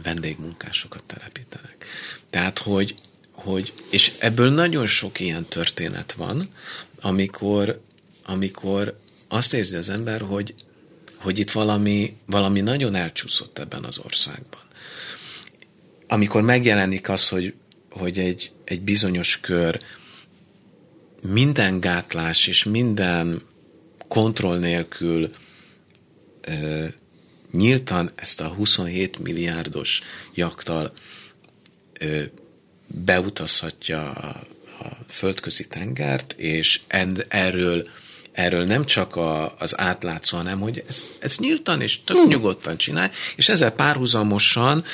vendégmunkásokat 0.02 1.04
telepítenek. 1.04 1.86
Tehát, 2.30 2.58
hogy, 2.58 2.94
hogy, 3.42 3.72
és 3.90 4.12
ebből 4.18 4.50
nagyon 4.50 4.86
sok 4.86 5.20
ilyen 5.20 5.44
történet 5.44 6.12
van, 6.12 6.48
amikor, 7.00 7.80
amikor 8.24 8.98
azt 9.28 9.54
érzi 9.54 9.76
az 9.76 9.88
ember, 9.88 10.20
hogy, 10.20 10.54
hogy 11.16 11.38
itt 11.38 11.50
valami, 11.50 12.16
valami 12.26 12.60
nagyon 12.60 12.94
elcsúszott 12.94 13.58
ebben 13.58 13.84
az 13.84 13.98
országban. 13.98 14.60
Amikor 16.06 16.42
megjelenik 16.42 17.08
az, 17.08 17.28
hogy, 17.28 17.54
hogy 17.90 18.18
egy, 18.18 18.52
egy 18.64 18.80
bizonyos 18.80 19.40
kör 19.40 19.80
minden 21.28 21.80
gátlás 21.80 22.46
és 22.46 22.64
minden 22.64 23.42
kontroll 24.08 24.58
nélkül 24.58 25.30
ö, 26.40 26.86
nyíltan 27.52 28.10
ezt 28.14 28.40
a 28.40 28.48
27 28.48 29.18
milliárdos 29.18 30.02
jaktal 30.34 30.92
ö, 31.98 32.22
beutazhatja 32.94 34.10
a, 34.10 34.26
a 34.80 34.96
földközi 35.08 35.66
tengert, 35.66 36.32
és 36.36 36.80
en, 36.86 37.24
erről, 37.28 37.88
erről 38.32 38.64
nem 38.64 38.86
csak 38.86 39.16
a, 39.16 39.54
az 39.58 39.78
átlátszó, 39.78 40.36
hanem 40.36 40.60
hogy 40.60 40.84
ez, 40.88 41.10
ez 41.18 41.38
nyíltan 41.38 41.80
és 41.80 42.04
tök 42.04 42.28
nyugodtan 42.28 42.76
csinál, 42.76 43.10
és 43.36 43.48
ezzel 43.48 43.70
párhuzamosan 43.70 44.84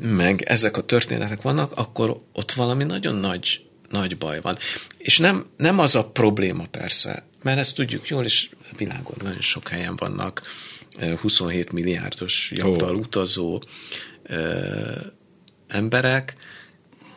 meg 0.00 0.42
ezek 0.42 0.76
a 0.76 0.82
történetek 0.84 1.42
vannak, 1.42 1.72
akkor 1.72 2.22
ott 2.32 2.52
valami 2.52 2.84
nagyon 2.84 3.14
nagy, 3.14 3.64
nagy 3.90 4.18
baj 4.18 4.40
van. 4.40 4.58
És 4.98 5.18
nem, 5.18 5.46
nem 5.56 5.78
az 5.78 5.94
a 5.94 6.10
probléma 6.10 6.66
persze, 6.66 7.26
mert 7.42 7.58
ezt 7.58 7.74
tudjuk 7.74 8.08
jól, 8.08 8.24
és 8.24 8.48
világon 8.76 9.16
nagyon 9.22 9.40
sok 9.40 9.68
helyen 9.68 9.96
vannak 9.96 10.42
ö, 10.98 11.14
27 11.14 11.72
milliárdos 11.72 12.52
Ó. 12.64 12.76
utazó 12.90 13.62
ö, 14.22 14.36
emberek, 15.68 16.36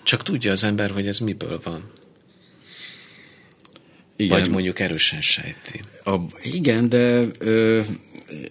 csak 0.03 0.23
tudja 0.23 0.51
az 0.51 0.63
ember, 0.63 0.91
hogy 0.91 1.07
ez 1.07 1.19
miből 1.19 1.61
van. 1.63 1.91
Igen. 4.15 4.39
Vagy 4.39 4.49
mondjuk 4.49 4.79
erősen 4.79 5.21
sejti. 5.21 5.81
A, 6.03 6.15
igen, 6.41 6.89
de 6.89 7.25
ö, 7.37 7.81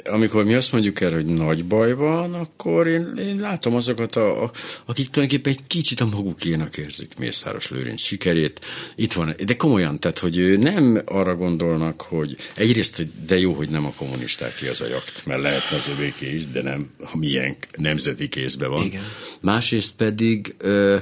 amikor 0.04 0.44
mi 0.44 0.54
azt 0.54 0.72
mondjuk 0.72 1.00
el, 1.00 1.12
hogy 1.12 1.24
nagy 1.24 1.64
baj 1.64 1.94
van, 1.94 2.34
akkor 2.34 2.86
én, 2.86 3.12
én 3.18 3.36
látom 3.36 3.74
azokat, 3.74 4.16
a, 4.16 4.42
a, 4.44 4.50
akik 4.86 5.08
tulajdonképpen 5.08 5.52
egy 5.52 5.66
kicsit 5.66 6.00
a 6.00 6.06
magukénak 6.06 6.76
érzik 6.76 7.18
Mészáros 7.18 7.70
Lőrinc 7.70 8.00
sikerét. 8.00 8.64
Itt 8.96 9.12
van, 9.12 9.34
de 9.44 9.56
komolyan, 9.56 10.00
tehát, 10.00 10.18
hogy 10.18 10.36
ő 10.36 10.56
nem 10.56 11.02
arra 11.06 11.36
gondolnak, 11.36 12.02
hogy 12.02 12.36
egyrészt, 12.54 13.06
de 13.26 13.38
jó, 13.38 13.52
hogy 13.52 13.68
nem 13.68 13.86
a 13.86 13.92
kommunistáké 13.96 14.68
az 14.68 14.80
a 14.80 14.86
jakt, 14.86 15.26
mert 15.26 15.40
lehetne 15.40 15.76
az 15.76 15.88
övéké 15.88 16.34
is, 16.34 16.46
de 16.46 16.62
nem 16.62 16.90
a 17.12 17.16
milyen 17.16 17.56
nemzeti 17.76 18.28
kézben 18.28 18.70
van. 18.70 18.84
Igen. 18.84 19.02
Másrészt 19.40 19.92
pedig 19.96 20.54
ö, 20.58 20.96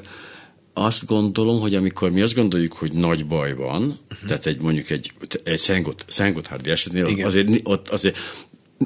azt 0.84 1.06
gondolom, 1.06 1.60
hogy 1.60 1.74
amikor 1.74 2.10
mi 2.10 2.20
azt 2.20 2.34
gondoljuk, 2.34 2.72
hogy 2.72 2.92
nagy 2.92 3.26
baj 3.26 3.54
van, 3.54 3.82
uh-huh. 3.82 4.28
tehát 4.28 4.46
egy 4.46 4.62
mondjuk 4.62 4.90
egy, 4.90 5.12
egy 5.44 5.58
Szent 5.58 5.84
Gott- 5.84 6.04
Szent 6.08 6.34
Gotthárdi 6.34 6.70
esetnél, 6.70 7.06
Igen. 7.06 7.26
azért, 7.26 7.48
ott 7.62 7.88
azért 7.88 8.18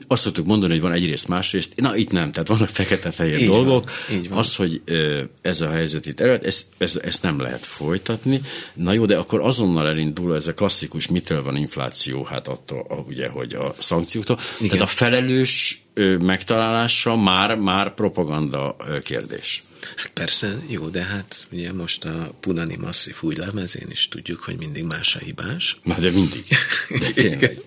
azt 0.06 0.22
szoktuk 0.22 0.46
mondani, 0.46 0.72
hogy 0.72 0.80
van 0.80 0.92
egyrészt, 0.92 1.28
másrészt, 1.28 1.72
na 1.80 1.96
itt 1.96 2.10
nem, 2.10 2.32
tehát 2.32 2.48
vannak 2.48 2.68
fekete-fehér 2.68 3.38
Így 3.38 3.46
dolgok. 3.46 3.90
van, 4.08 4.16
így 4.18 4.28
van. 4.28 4.38
Az, 4.38 4.54
hogy 4.56 4.82
ez 5.42 5.60
a 5.60 5.70
helyzet 5.70 6.06
itt 6.06 6.20
ered, 6.20 6.44
ezt, 6.46 6.66
ezt, 6.78 6.96
ezt 6.96 7.22
nem 7.22 7.40
lehet 7.40 7.64
folytatni. 7.66 8.40
Na 8.74 8.92
jó, 8.92 9.06
de 9.06 9.16
akkor 9.16 9.40
azonnal 9.40 9.88
elindul 9.88 10.34
ez 10.34 10.46
a 10.46 10.54
klasszikus, 10.54 11.08
mitől 11.08 11.42
van 11.42 11.56
infláció, 11.56 12.22
hát 12.24 12.48
attól, 12.48 12.84
a- 12.88 12.94
ugye, 12.94 13.28
hogy 13.28 13.54
a 13.54 13.74
szankcióktól. 13.78 14.38
Igen. 14.56 14.68
Tehát 14.68 14.84
a 14.84 14.90
felelős 14.90 15.82
megtalálása 16.20 17.16
már, 17.16 17.54
már 17.56 17.94
propaganda 17.94 18.76
kérdés. 19.02 19.62
Hát 19.96 20.10
persze, 20.14 20.58
jó, 20.68 20.88
de 20.88 21.02
hát 21.02 21.46
ugye 21.52 21.72
most 21.72 22.04
a 22.04 22.34
Punani 22.40 22.76
Masszív 22.76 23.16
új 23.20 23.34
lemezén 23.34 23.86
is 23.90 24.08
tudjuk, 24.08 24.40
hogy 24.40 24.56
mindig 24.58 24.84
más 24.84 25.14
a 25.16 25.18
hibás. 25.18 25.76
Na, 25.82 25.98
de 25.98 26.10
mindig. 26.10 26.44
De 27.00 27.10
tényleg. 27.22 27.58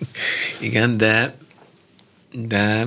Igen, 0.60 0.96
de, 0.96 1.36
de 2.44 2.86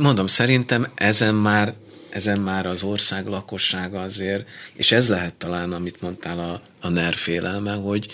mondom, 0.00 0.26
szerintem 0.26 0.86
ezen 0.94 1.34
már, 1.34 1.74
ezen 2.08 2.40
már 2.40 2.66
az 2.66 2.82
ország 2.82 3.26
lakossága 3.26 4.02
azért, 4.02 4.48
és 4.74 4.92
ez 4.92 5.08
lehet 5.08 5.34
talán, 5.34 5.72
amit 5.72 6.00
mondtál 6.00 6.38
a, 6.38 6.62
a 6.80 6.88
NER 6.88 7.14
félelme, 7.14 7.72
hogy 7.72 8.12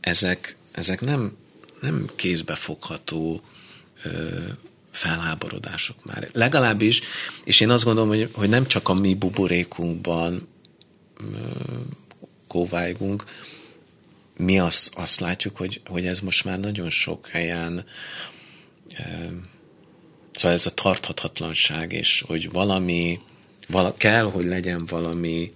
ezek, 0.00 0.56
ezek 0.72 1.00
nem, 1.00 1.36
nem 1.80 2.06
kézbefogható 2.16 3.42
ö, 4.02 4.38
felháborodások 4.90 6.04
már. 6.04 6.28
Legalábbis, 6.32 7.00
és 7.44 7.60
én 7.60 7.70
azt 7.70 7.84
gondolom, 7.84 8.08
hogy, 8.08 8.28
hogy 8.32 8.48
nem 8.48 8.66
csak 8.66 8.88
a 8.88 8.94
mi 8.94 9.14
buborékunkban 9.14 10.48
ö, 11.20 11.36
kóvájgunk, 12.46 13.24
mi 14.36 14.58
azt, 14.58 14.94
azt 14.94 15.20
látjuk, 15.20 15.56
hogy, 15.56 15.80
hogy 15.84 16.06
ez 16.06 16.20
most 16.20 16.44
már 16.44 16.60
nagyon 16.60 16.90
sok 16.90 17.26
helyen 17.26 17.84
e, 18.94 19.30
szóval 20.34 20.52
ez 20.56 20.66
a 20.66 20.70
tarthatatlanság, 20.70 21.92
és 21.92 22.24
hogy 22.26 22.50
valami, 22.52 23.18
vala, 23.68 23.94
kell, 23.96 24.24
hogy 24.24 24.44
legyen 24.44 24.86
valami 24.86 25.52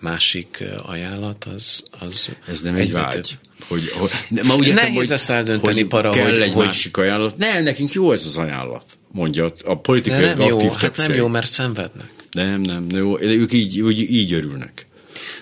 másik 0.00 0.64
ajánlat, 0.86 1.44
az, 1.44 1.84
az 1.98 2.28
Ez 2.48 2.60
nem 2.60 2.74
egy 2.74 2.92
vágy. 2.92 3.14
több. 3.14 3.24
Hogy, 3.68 3.90
hogy, 3.90 4.10
de 4.28 4.42
ma 4.42 4.54
úgy 4.54 4.74
Nehéz 4.74 4.94
hogy, 4.94 5.10
ezt 5.10 5.30
eldönteni, 5.30 5.80
hogy 5.80 5.88
para, 5.88 6.10
kell 6.10 6.30
hogy- 6.30 6.40
egy 6.40 6.52
hogy- 6.52 6.64
másik 6.66 6.96
ajánlat. 6.96 7.36
Nem, 7.36 7.62
nekünk 7.62 7.92
jó 7.92 8.12
ez 8.12 8.24
az 8.26 8.36
ajánlat, 8.36 8.84
mondja 9.12 9.52
a 9.64 9.78
politikai 9.80 10.20
De 10.20 10.34
nem 10.34 10.46
jó, 10.48 10.54
aktív 10.54 10.70
hát 10.70 10.80
nem 10.80 10.90
többség. 10.92 11.16
jó, 11.16 11.26
mert 11.26 11.50
szenvednek. 11.50 12.10
Nem, 12.30 12.60
nem, 12.60 12.84
nem 12.84 12.98
jó. 12.98 13.16
De 13.16 13.24
ők 13.24 13.52
így, 13.52 13.80
úgy, 13.80 14.00
így 14.10 14.32
örülnek. 14.32 14.86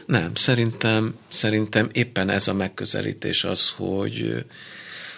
Nem, 0.07 0.35
szerintem, 0.35 1.14
szerintem 1.29 1.88
éppen 1.92 2.31
ez 2.31 2.49
a 2.49 2.55
megközelítés 2.55 3.44
az, 3.44 3.70
hogy, 3.77 4.44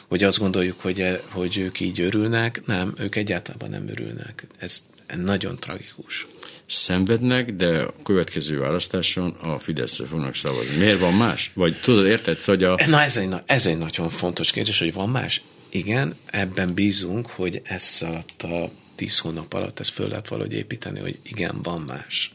hogy 0.09 0.23
azt 0.25 0.39
gondoljuk, 0.39 0.81
hogy, 0.81 1.01
e- 1.01 1.23
hogy 1.29 1.57
ők 1.59 1.81
így 1.81 2.01
örülnek. 2.01 2.63
Nem, 2.67 2.95
ők 2.99 3.15
egyáltalán 3.17 3.71
nem 3.71 3.89
örülnek. 3.89 4.47
Ez 4.59 4.87
nagyon 5.17 5.59
tragikus. 5.59 6.27
Szenvednek, 6.67 7.53
de 7.53 7.79
a 7.83 7.95
következő 8.03 8.59
választáson 8.59 9.31
a 9.31 9.59
Fideszre 9.59 10.07
fognak 10.07 10.35
szavazni. 10.35 10.77
Miért 10.77 11.01
van 11.01 11.15
más? 11.15 11.51
Vagy 11.55 11.81
tudod, 11.81 12.07
érted, 12.07 12.41
hogy 12.41 12.65
a... 12.65 12.77
Na 12.87 13.03
ez 13.03 13.17
egy, 13.17 13.35
ez 13.47 13.67
egy 13.67 13.79
nagyon 13.79 14.09
fontos 14.09 14.51
kérdés, 14.51 14.79
hogy 14.79 14.93
van 14.93 15.09
más? 15.09 15.43
Igen, 15.69 16.17
ebben 16.27 16.75
bízunk, 16.75 17.27
hogy 17.27 17.61
ez 17.65 17.99
alatt 18.01 18.43
a 18.43 18.71
tíz 18.95 19.19
hónap 19.19 19.53
alatt 19.53 19.81
ezt 19.81 19.91
föl 19.91 20.09
lehet 20.09 20.29
valahogy 20.29 20.53
építeni, 20.53 20.99
hogy 20.99 21.19
igen, 21.23 21.63
van 21.63 21.81
más. 21.81 22.31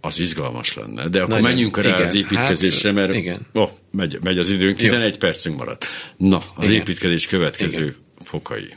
Az 0.00 0.18
izgalmas 0.18 0.74
lenne. 0.74 1.08
De 1.08 1.18
akkor 1.18 1.28
Nagyon. 1.28 1.44
menjünk 1.44 1.76
rá 1.76 1.88
Igen, 1.88 2.06
az 2.06 2.14
építkezésre, 2.14 2.88
hát, 2.88 2.98
mert 2.98 3.14
igen. 3.14 3.46
Oh, 3.52 3.70
megy, 3.90 4.18
megy 4.22 4.38
az 4.38 4.50
időnk, 4.50 4.76
11 4.76 5.18
percünk 5.18 5.58
maradt. 5.58 5.86
Na, 6.16 6.42
az 6.54 6.64
Igen. 6.64 6.80
építkezés 6.80 7.26
következő 7.26 7.82
Igen. 7.82 7.96
fokai. 8.24 8.74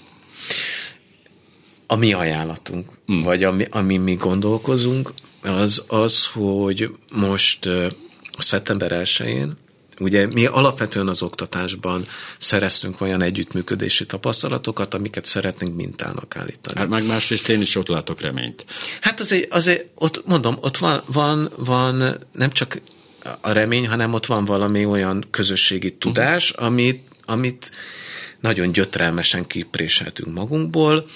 a 1.87 1.95
mi 1.95 2.13
ajánlatunk, 2.13 2.89
mm. 3.11 3.21
vagy 3.21 3.43
ami, 3.43 3.65
ami 3.69 3.97
mi 3.97 4.13
gondolkozunk, 4.13 5.13
az 5.41 5.83
az, 5.87 6.25
hogy 6.25 6.89
most 7.11 7.69
szeptember 8.37 8.91
1-én, 9.03 9.57
ugye 10.01 10.27
mi 10.27 10.45
alapvetően 10.45 11.07
az 11.07 11.21
oktatásban 11.21 12.05
szereztünk 12.37 13.01
olyan 13.01 13.21
együttműködési 13.21 14.05
tapasztalatokat, 14.05 14.93
amiket 14.93 15.25
szeretnénk 15.25 15.75
mintának 15.75 16.35
állítani. 16.35 16.79
Hát 16.79 16.89
meg 16.89 17.05
másrészt 17.05 17.49
én 17.49 17.61
is 17.61 17.75
ott 17.75 17.87
látok 17.87 18.21
reményt. 18.21 18.65
Hát 19.01 19.19
azért, 19.19 19.53
azért 19.53 19.85
ott 19.95 20.27
mondom, 20.27 20.57
ott 20.61 20.77
van, 20.77 21.01
van, 21.05 21.51
van 21.55 22.17
nem 22.31 22.51
csak 22.51 22.81
a 23.41 23.51
remény, 23.51 23.87
hanem 23.87 24.13
ott 24.13 24.25
van 24.25 24.45
valami 24.45 24.85
olyan 24.85 25.23
közösségi 25.31 25.93
tudás, 25.93 26.49
amit, 26.49 27.03
amit 27.25 27.71
nagyon 28.39 28.71
gyötrelmesen 28.71 29.47
kipréseltünk 29.47 30.33
magunkból, 30.33 31.09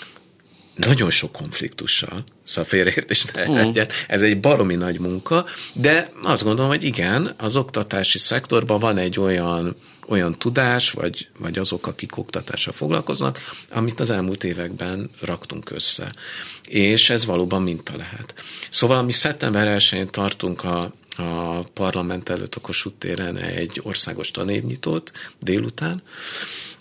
nagyon 0.76 1.10
sok 1.10 1.32
konfliktussal, 1.32 2.24
szóval 2.46 2.70
félreértés 2.70 3.26
ne 3.26 3.48
legyen, 3.48 3.88
ez 4.08 4.22
egy 4.22 4.40
baromi 4.40 4.76
nagy 4.76 5.00
munka, 5.00 5.46
de 5.74 6.10
azt 6.24 6.44
gondolom, 6.44 6.70
hogy 6.70 6.84
igen, 6.84 7.34
az 7.38 7.56
oktatási 7.56 8.18
szektorban 8.18 8.80
van 8.80 8.98
egy 8.98 9.20
olyan 9.20 9.76
olyan 10.08 10.38
tudás, 10.38 10.92
vagy, 10.92 11.28
vagy 11.38 11.58
azok, 11.58 11.88
akik 11.88 12.18
oktatással 12.18 12.74
foglalkoznak, 12.74 13.40
amit 13.70 14.00
az 14.00 14.10
elmúlt 14.10 14.44
években 14.44 15.10
raktunk 15.22 15.72
össze. 15.72 16.14
És 16.68 17.10
ez 17.10 17.26
valóban 17.26 17.62
minta 17.62 17.98
lehet. 17.98 18.34
Szóval 18.70 19.04
mi 19.04 19.12
szeptember 19.12 19.78
1-én 19.80 20.08
tartunk 20.08 20.64
a, 20.64 20.94
a 21.18 21.62
parlament 21.74 22.30
előtt 22.30 22.56
a 22.56 22.60
Kossuth 22.60 22.98
téren 22.98 23.38
egy 23.38 23.80
országos 23.84 24.32
tanévnyitót 24.32 25.12
délután, 25.40 26.02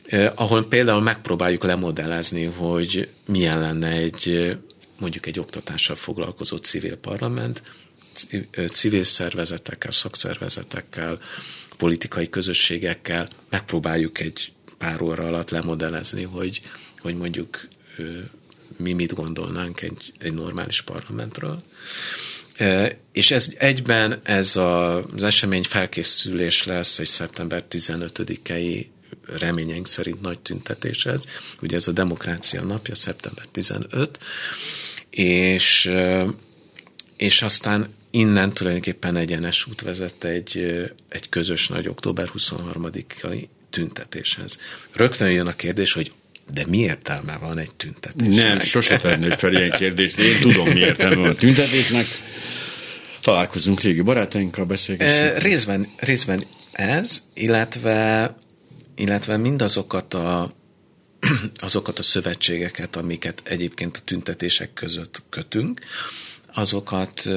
eh, 0.07 0.33
ahol 0.35 0.65
például 0.67 1.01
megpróbáljuk 1.01 1.65
lemodellezni, 1.65 2.45
hogy 2.45 3.09
milyen 3.27 3.61
lenne 3.61 3.89
egy 3.89 4.57
mondjuk 5.05 5.27
egy 5.27 5.39
oktatással 5.39 5.97
foglalkozó 5.97 6.57
civil 6.57 6.97
parlament, 6.97 7.63
ci- 8.13 8.49
civil 8.73 9.05
szervezetekkel, 9.05 9.91
szakszervezetekkel, 9.91 11.21
politikai 11.77 12.29
közösségekkel 12.29 13.29
megpróbáljuk 13.51 14.21
egy 14.21 14.53
pár 14.79 15.03
óra 15.03 15.27
alatt 15.27 15.51
lemodellezni, 15.51 16.23
hogy, 16.23 16.61
hogy 16.99 17.17
mondjuk 17.17 17.69
mi 18.77 18.93
mit 18.93 19.15
gondolnánk 19.15 19.83
egy, 19.83 20.13
egy 20.19 20.35
normális 20.35 20.81
parlamentről. 20.81 21.63
És 23.13 23.31
ez 23.31 23.55
egyben 23.59 24.21
ez 24.23 24.57
a, 24.57 24.97
az 24.97 25.23
esemény 25.23 25.63
felkészülés 25.63 26.65
lesz 26.65 26.99
egy 26.99 27.07
szeptember 27.07 27.65
15-i 27.71 28.87
reményeink 29.27 29.89
szerint 29.89 30.21
nagy 30.21 30.41
tüntetéshez. 30.41 31.29
Ugye 31.63 31.77
ez 31.77 31.89
a 31.89 31.93
demokrácia 31.93 32.63
napja, 32.63 32.95
szeptember 32.95 33.47
15, 33.53 34.19
és, 35.15 35.91
és 37.17 37.43
aztán 37.43 37.95
innen 38.11 38.53
tulajdonképpen 38.53 39.17
egyenes 39.17 39.67
út 39.67 39.81
vezet 39.81 40.25
egy, 40.25 40.83
egy 41.09 41.29
közös 41.29 41.69
nagy 41.69 41.89
október 41.89 42.29
23-ai 42.39 43.47
tüntetéshez. 43.71 44.59
Rögtön 44.93 45.31
jön 45.31 45.47
a 45.47 45.57
kérdés, 45.57 45.93
hogy 45.93 46.13
de 46.53 46.65
mi 46.67 46.79
értelme 46.79 47.37
van 47.37 47.59
egy 47.59 47.75
tüntetésnek? 47.75 48.47
Nem, 48.47 48.61
sose 48.61 48.99
tennék 48.99 49.33
fel 49.33 49.53
ilyen 49.53 49.71
kérdést. 49.71 50.19
Én 50.19 50.41
tudom, 50.41 50.69
mi 50.69 50.79
értelme 50.79 51.17
van 51.17 51.29
a 51.29 51.35
tüntetésnek. 51.35 52.07
Találkozunk 53.21 53.81
régi 53.81 54.01
barátainkkal, 54.01 54.65
beszélgessünk. 54.65 55.39
Részben, 55.39 55.89
részben 55.97 56.43
ez, 56.73 57.23
illetve, 57.35 58.35
illetve 58.95 59.37
mindazokat 59.37 60.15
a, 60.15 60.53
azokat 61.57 61.99
a 61.99 62.03
szövetségeket, 62.03 62.97
amiket 62.97 63.41
egyébként 63.45 63.97
a 63.97 64.01
tüntetések 64.05 64.73
között 64.73 65.23
kötünk, 65.29 65.81
azokat 66.55 67.29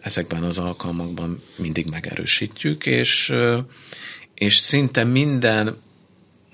ezekben, 0.00 0.42
az 0.42 0.58
alkalmakban 0.58 1.42
mindig 1.56 1.86
megerősítjük, 1.86 2.86
és, 2.86 3.32
és 4.34 4.56
szinte 4.56 5.04
minden 5.04 5.76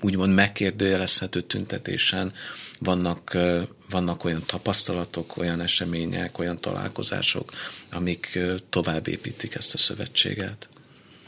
úgymond 0.01 0.33
megkérdőjelezhető 0.33 1.41
tüntetésen 1.41 2.33
vannak, 2.79 3.37
vannak 3.89 4.23
olyan 4.23 4.43
tapasztalatok, 4.45 5.37
olyan 5.37 5.61
események, 5.61 6.39
olyan 6.39 6.59
találkozások, 6.59 7.51
amik 7.91 8.39
tovább 8.69 9.07
építik 9.07 9.55
ezt 9.55 9.73
a 9.73 9.77
szövetséget. 9.77 10.69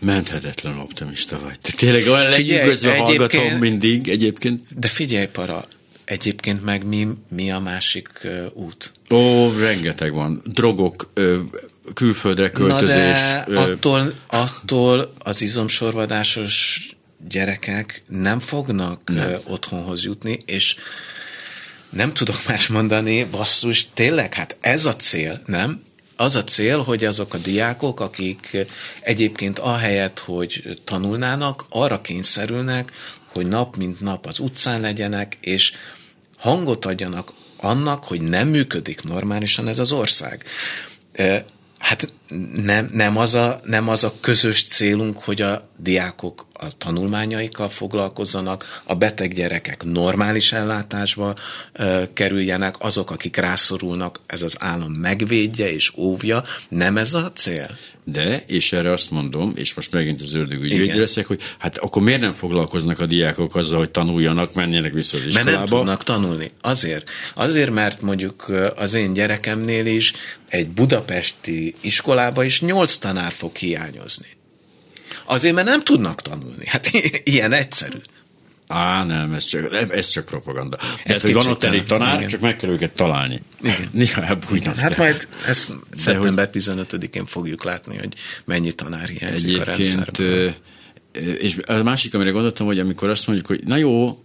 Menthetetlen 0.04 0.78
optimista 0.78 1.39
vagy. 1.44 1.60
Te 1.60 1.72
tényleg 1.72 2.08
olyan 2.08 2.30
lenyűgözve 2.30 2.98
hallgatom 2.98 3.58
mindig 3.60 4.08
egyébként. 4.08 4.62
De 4.80 4.88
figyelj, 4.88 5.26
para, 5.26 5.68
egyébként 6.06 6.63
meg 6.63 6.86
mi, 6.86 7.08
mi 7.30 7.52
a 7.52 7.60
másik 7.60 8.10
ö, 8.22 8.46
út? 8.54 8.92
Ó, 9.10 9.52
rengeteg 9.58 10.13
van. 10.13 10.42
Drogok, 10.46 11.12
ö, 11.13 11.39
külföldre 11.94 12.50
költözés. 12.50 13.20
Na 13.32 13.44
de 13.48 13.60
attól, 13.60 14.13
attól 14.28 15.13
az 15.18 15.42
izomsorvadásos 15.42 16.80
gyerekek 17.30 18.02
nem 18.08 18.39
fognak 18.39 19.02
nem. 19.06 19.39
otthonhoz 19.44 20.04
jutni, 20.04 20.38
és 20.46 20.76
nem 21.90 22.13
tudok 22.13 22.48
más 22.48 22.67
mondani, 22.67 23.23
basszus, 23.23 23.88
tényleg, 23.94 24.34
hát 24.34 24.58
ez 24.62 24.86
a 24.86 24.94
cél, 24.94 25.42
nem? 25.46 25.82
Az 26.16 26.36
a 26.36 26.44
cél, 26.44 26.82
hogy 26.82 27.06
azok 27.06 27.34
a 27.34 27.38
diákok, 27.38 28.00
akik 28.00 28.58
egyébként 29.02 29.60
ahelyett, 29.60 30.20
hogy 30.20 30.80
tanulnának, 30.84 31.66
arra 31.70 32.02
kényszerülnek, 32.02 32.92
hogy 33.34 33.48
nap 33.48 33.76
mint 33.76 34.00
nap 34.00 34.26
az 34.26 34.40
utcán 34.40 34.82
legyenek, 34.82 35.38
és 35.42 35.72
hangot 36.38 36.86
adjanak 36.86 37.34
annak, 37.58 38.04
hogy 38.04 38.22
nem 38.22 38.48
működik 38.48 39.04
normálisan 39.04 39.68
ez 39.68 39.80
az 39.80 39.92
ország. 39.92 40.44
Hát 41.78 42.14
nem, 42.54 42.90
nem, 42.92 43.18
az 43.18 43.34
a, 43.34 43.62
nem 43.64 43.90
az 43.90 44.04
a 44.04 44.14
közös 44.20 44.68
célunk, 44.68 45.18
hogy 45.18 45.42
a 45.42 45.70
diákok 45.78 46.46
a 46.64 46.72
tanulmányaikkal 46.78 47.70
foglalkozzanak, 47.70 48.82
a 48.84 48.96
beteg 48.96 49.34
gyerekek 49.34 49.84
normális 49.84 50.52
ellátásba 50.52 51.36
ö, 51.74 52.04
kerüljenek, 52.14 52.76
azok, 52.80 53.12
akik 53.12 53.36
rászorulnak, 53.36 54.20
ez 54.26 54.42
az 54.42 54.58
állam 54.60 54.92
megvédje 54.92 55.74
és 55.74 55.94
óvja. 55.98 56.44
Nem 56.70 56.98
ez 56.98 57.14
a 57.14 57.32
cél? 57.36 57.78
De, 58.06 58.44
és 58.48 58.72
erre 58.72 58.92
azt 58.92 59.12
mondom, 59.12 59.54
és 59.56 59.74
most 59.74 59.92
megint 59.92 60.22
az 60.22 60.34
ördögügy 60.34 60.96
leszek, 60.96 61.26
hogy 61.26 61.42
hát 61.58 61.78
akkor 61.78 62.02
miért 62.02 62.22
nem 62.22 62.34
foglalkoznak 62.34 63.00
a 63.00 63.06
diákok 63.06 63.56
azzal, 63.56 63.78
hogy 63.78 63.90
tanuljanak, 63.90 64.54
menjenek 64.54 64.94
vissza 64.94 65.18
az 65.18 65.26
iskolába? 65.26 65.52
Mert 65.52 65.70
nem 65.70 65.78
tudnak 65.78 66.04
tanulni. 66.04 66.52
Azért. 66.62 67.10
Azért, 67.34 67.72
mert 67.72 68.02
mondjuk 68.02 68.52
az 68.76 68.94
én 68.94 69.14
gyerekemnél 69.14 69.86
is 69.86 70.14
egy 70.50 70.68
budapesti 70.68 71.76
iskolába 71.82 72.44
is 72.44 72.62
nyolc 72.62 72.96
tanár 72.96 73.32
fog 73.32 73.56
hiányozni. 73.56 74.28
Azért, 75.26 75.56
mert 75.56 75.68
nem 75.68 75.84
tudnak 75.84 76.22
tanulni. 76.22 76.68
Hát 76.68 76.92
ilyen 77.24 77.54
egyszerű. 77.54 77.98
Á, 78.68 79.04
nem, 79.04 79.34
ez 79.34 79.46
csak, 79.46 79.74
ez 79.92 80.10
csak 80.10 80.26
propaganda. 80.26 80.78
Tehát, 81.04 81.22
hogy 81.22 81.34
van 81.34 81.48
ott 81.48 81.64
elég 81.64 81.84
tanár, 81.84 82.16
igen. 82.16 82.28
csak 82.28 82.40
meg 82.40 82.58
kell 82.58 82.70
őket 82.70 82.92
találni. 82.92 83.42
Igen. 83.62 83.90
Néha 84.02 84.24
elbújnak. 84.26 84.76
Hát 84.76 84.98
majd 84.98 85.28
ezt 85.48 85.74
szeptember 85.96 86.50
15-én 86.54 87.26
fogjuk 87.26 87.64
látni, 87.64 87.98
hogy 87.98 88.14
mennyi 88.46 88.72
tanár 88.72 89.08
hiányzik 89.08 89.62
a 89.62 89.64
rendszerben. 89.64 90.54
És 91.38 91.58
a 91.66 91.74
másik, 91.74 92.14
amire 92.14 92.30
gondoltam, 92.30 92.66
hogy 92.66 92.80
amikor 92.80 93.10
azt 93.10 93.28
mondjuk, 93.28 93.48
hogy 93.48 93.64
na 93.64 93.76
jó, 93.76 94.24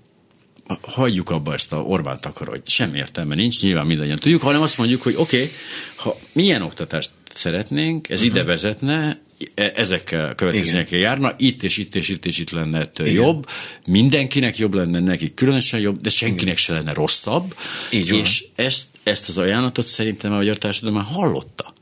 hagyjuk 0.80 1.30
abba 1.30 1.53
ezt 1.53 1.72
a 1.72 1.76
Orbán 1.76 2.20
takarodj, 2.20 2.61
semmi 2.70 2.97
értelme 2.97 3.34
nincs, 3.34 3.62
nyilván 3.62 3.86
mindannyian 3.86 4.18
tudjuk, 4.18 4.43
hanem 4.43 4.62
azt 4.62 4.78
mondjuk, 4.78 5.03
hogy 5.03 5.14
oké, 5.16 5.36
okay, 5.36 5.51
ha 5.97 6.18
milyen 6.32 6.62
oktatást 6.62 7.11
szeretnénk, 7.34 8.09
ez 8.09 8.20
uh-huh. 8.20 8.36
ide 8.36 8.45
vezetne, 8.45 8.99
e, 8.99 9.20
ezekkel 9.55 10.34
következményekkel 10.34 10.99
járna, 10.99 11.34
itt 11.36 11.62
és 11.62 11.76
itt 11.76 11.95
és 11.95 12.09
itt 12.09 12.26
és 12.26 12.39
itt 12.39 12.51
lenne 12.51 12.91
Igen. 12.99 13.12
jobb, 13.12 13.47
mindenkinek 13.86 14.57
jobb 14.57 14.74
lenne, 14.74 15.01
nekik 15.01 15.34
különösen 15.34 15.80
jobb, 15.80 16.01
de 16.01 16.11
senkinek 16.11 16.43
Igen. 16.43 16.57
se 16.57 16.72
lenne 16.72 16.93
rosszabb, 16.93 17.55
Így 17.91 18.12
és 18.12 18.45
ezt, 18.55 18.86
ezt 19.03 19.28
az 19.28 19.39
ajánlatot 19.39 19.84
szerintem 19.84 20.32
a 20.32 20.36
magyar 20.36 20.59
társadalom 20.59 20.97
már 20.97 21.12
hallotta. 21.12 21.72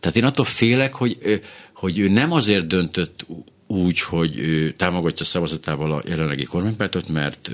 Tehát 0.00 0.16
én 0.16 0.24
attól 0.24 0.44
félek, 0.44 0.94
hogy, 0.94 1.40
hogy 1.74 1.98
ő 1.98 2.08
nem 2.08 2.32
azért 2.32 2.66
döntött 2.66 3.26
úgy, 3.66 4.00
hogy 4.00 4.38
ő 4.38 4.72
támogatja 4.72 5.24
szavazatával 5.24 5.92
a 5.92 6.02
jelenlegi 6.06 6.44
kormánypártot, 6.44 7.08
mert 7.08 7.50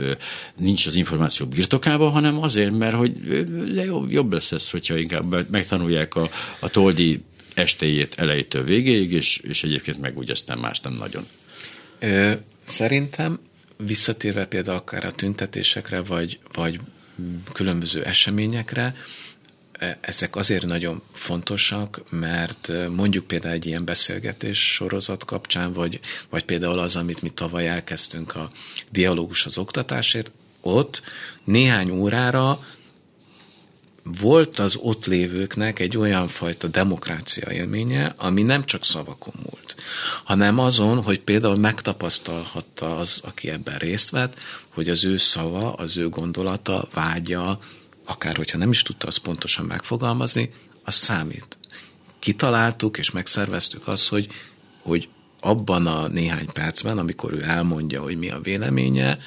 nincs 0.57 0.87
az 0.87 0.97
információ 0.97 1.47
birtokában, 1.47 2.11
hanem 2.11 2.43
azért, 2.43 2.79
mert 2.79 2.95
hogy 2.95 3.13
jobb 4.09 4.33
lesz 4.33 4.53
ez, 4.53 4.71
hogyha 4.71 4.97
inkább 4.97 5.51
megtanulják 5.51 6.15
a, 6.15 6.29
a 6.61 6.69
toldi 6.69 7.21
estéjét 7.59 8.15
elejétől 8.17 8.65
végéig, 8.65 9.13
és, 9.13 9.37
és 9.37 9.65
egyébként 9.65 10.01
meg 10.01 10.19
úgy 10.19 10.31
aztán 10.31 10.59
más 10.59 10.81
nem 10.81 10.93
nagyon. 10.93 11.27
Ö, 11.99 12.33
szerintem 12.65 13.39
visszatérve 13.77 14.47
például 14.47 14.77
akár 14.77 15.05
a 15.05 15.13
tüntetésekre, 15.13 16.03
vagy, 16.03 16.39
vagy 16.53 16.81
különböző 17.53 18.05
eseményekre, 18.05 18.95
ezek 20.01 20.37
azért 20.37 20.67
nagyon 20.67 21.03
fontosak, 21.13 22.03
mert 22.11 22.73
mondjuk 22.91 23.27
például 23.27 23.55
egy 23.55 23.67
ilyen 23.67 23.85
beszélgetés 23.85 24.73
sorozat 24.73 25.25
kapcsán, 25.25 25.73
vagy, 25.73 26.01
vagy 26.29 26.45
például 26.45 26.79
az, 26.79 26.97
amit 26.97 27.23
mi 27.23 27.31
tavaly 27.31 27.69
elkezdtünk 27.69 28.37
a 28.37 28.51
dialógus 28.91 29.47
az 29.47 29.59
oktatásért, 29.59 30.31
ott 30.61 31.03
néhány 31.45 31.91
órára 31.91 32.67
volt 34.21 34.59
az 34.59 34.77
ott 34.77 35.07
lévőknek 35.07 35.79
egy 35.79 35.97
olyan 35.97 36.29
fajta 36.29 36.67
demokrácia 36.67 37.51
élménye, 37.51 38.15
ami 38.17 38.43
nem 38.43 38.65
csak 38.65 38.85
szavakon 38.85 39.35
múlt, 39.37 39.77
hanem 40.25 40.59
azon, 40.59 41.03
hogy 41.03 41.21
például 41.21 41.57
megtapasztalhatta 41.57 42.97
az, 42.97 43.21
aki 43.23 43.51
ebben 43.51 43.79
részt 43.79 44.11
vett, 44.11 44.39
hogy 44.69 44.89
az 44.89 45.05
ő 45.05 45.17
szava, 45.17 45.73
az 45.73 45.97
ő 45.97 46.09
gondolata, 46.09 46.89
vágya, 46.93 47.59
akár 48.05 48.37
hogyha 48.37 48.59
nem 48.59 48.71
is 48.71 48.83
tudta 48.83 49.07
azt 49.07 49.19
pontosan 49.19 49.65
megfogalmazni, 49.65 50.53
az 50.85 50.95
számít. 50.95 51.59
Kitaláltuk 52.19 52.99
és 52.99 53.11
megszerveztük 53.11 53.87
azt, 53.87 54.09
hogy, 54.09 54.29
hogy 54.83 55.09
abban 55.41 55.87
a 55.87 56.09
néhány 56.09 56.53
percben, 56.53 56.99
amikor 56.99 57.33
ő 57.33 57.43
elmondja, 57.43 58.03
hogy 58.03 58.19
mi 58.19 58.31
a 58.31 58.41
véleménye, 58.41 59.19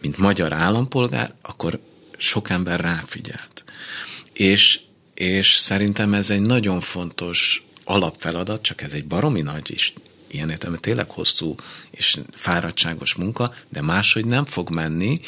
mint 0.00 0.18
magyar 0.18 0.52
állampolgár, 0.52 1.34
akkor 1.42 1.80
sok 2.16 2.50
ember 2.50 2.80
ráfigyelt. 2.80 3.64
És, 4.32 4.80
és 5.14 5.56
szerintem 5.56 6.14
ez 6.14 6.30
egy 6.30 6.40
nagyon 6.40 6.80
fontos 6.80 7.66
alapfeladat, 7.84 8.62
csak 8.62 8.82
ez 8.82 8.92
egy 8.92 9.06
baromi 9.06 9.40
nagy 9.40 9.70
is, 9.70 9.92
ilyen 10.26 10.50
értelme 10.50 10.76
tényleg 10.76 11.10
hosszú 11.10 11.54
és 11.90 12.18
fáradtságos 12.34 13.14
munka, 13.14 13.54
de 13.68 13.82
máshogy 13.82 14.26
nem 14.26 14.44
fog 14.44 14.70
menni, 14.70 15.20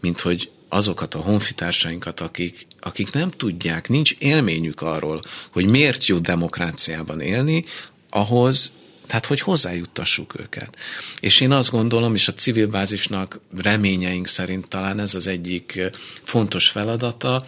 mint 0.00 0.20
hogy 0.20 0.50
azokat 0.68 1.14
a 1.14 1.18
honfitársainkat, 1.18 2.20
akik, 2.20 2.66
akik 2.80 3.12
nem 3.12 3.30
tudják, 3.30 3.88
nincs 3.88 4.14
élményük 4.18 4.80
arról, 4.80 5.20
hogy 5.50 5.66
miért 5.66 6.06
jó 6.06 6.18
demokráciában 6.18 7.20
élni, 7.20 7.64
ahhoz, 8.10 8.72
tehát 9.10 9.26
hogy 9.26 9.40
hozzájuttassuk 9.40 10.40
őket. 10.40 10.76
És 11.20 11.40
én 11.40 11.52
azt 11.52 11.70
gondolom, 11.70 12.14
és 12.14 12.28
a 12.28 12.34
civil 12.34 12.66
bázisnak 12.66 13.40
reményeink 13.56 14.26
szerint 14.26 14.68
talán 14.68 15.00
ez 15.00 15.14
az 15.14 15.26
egyik 15.26 15.80
fontos 16.24 16.68
feladata, 16.68 17.44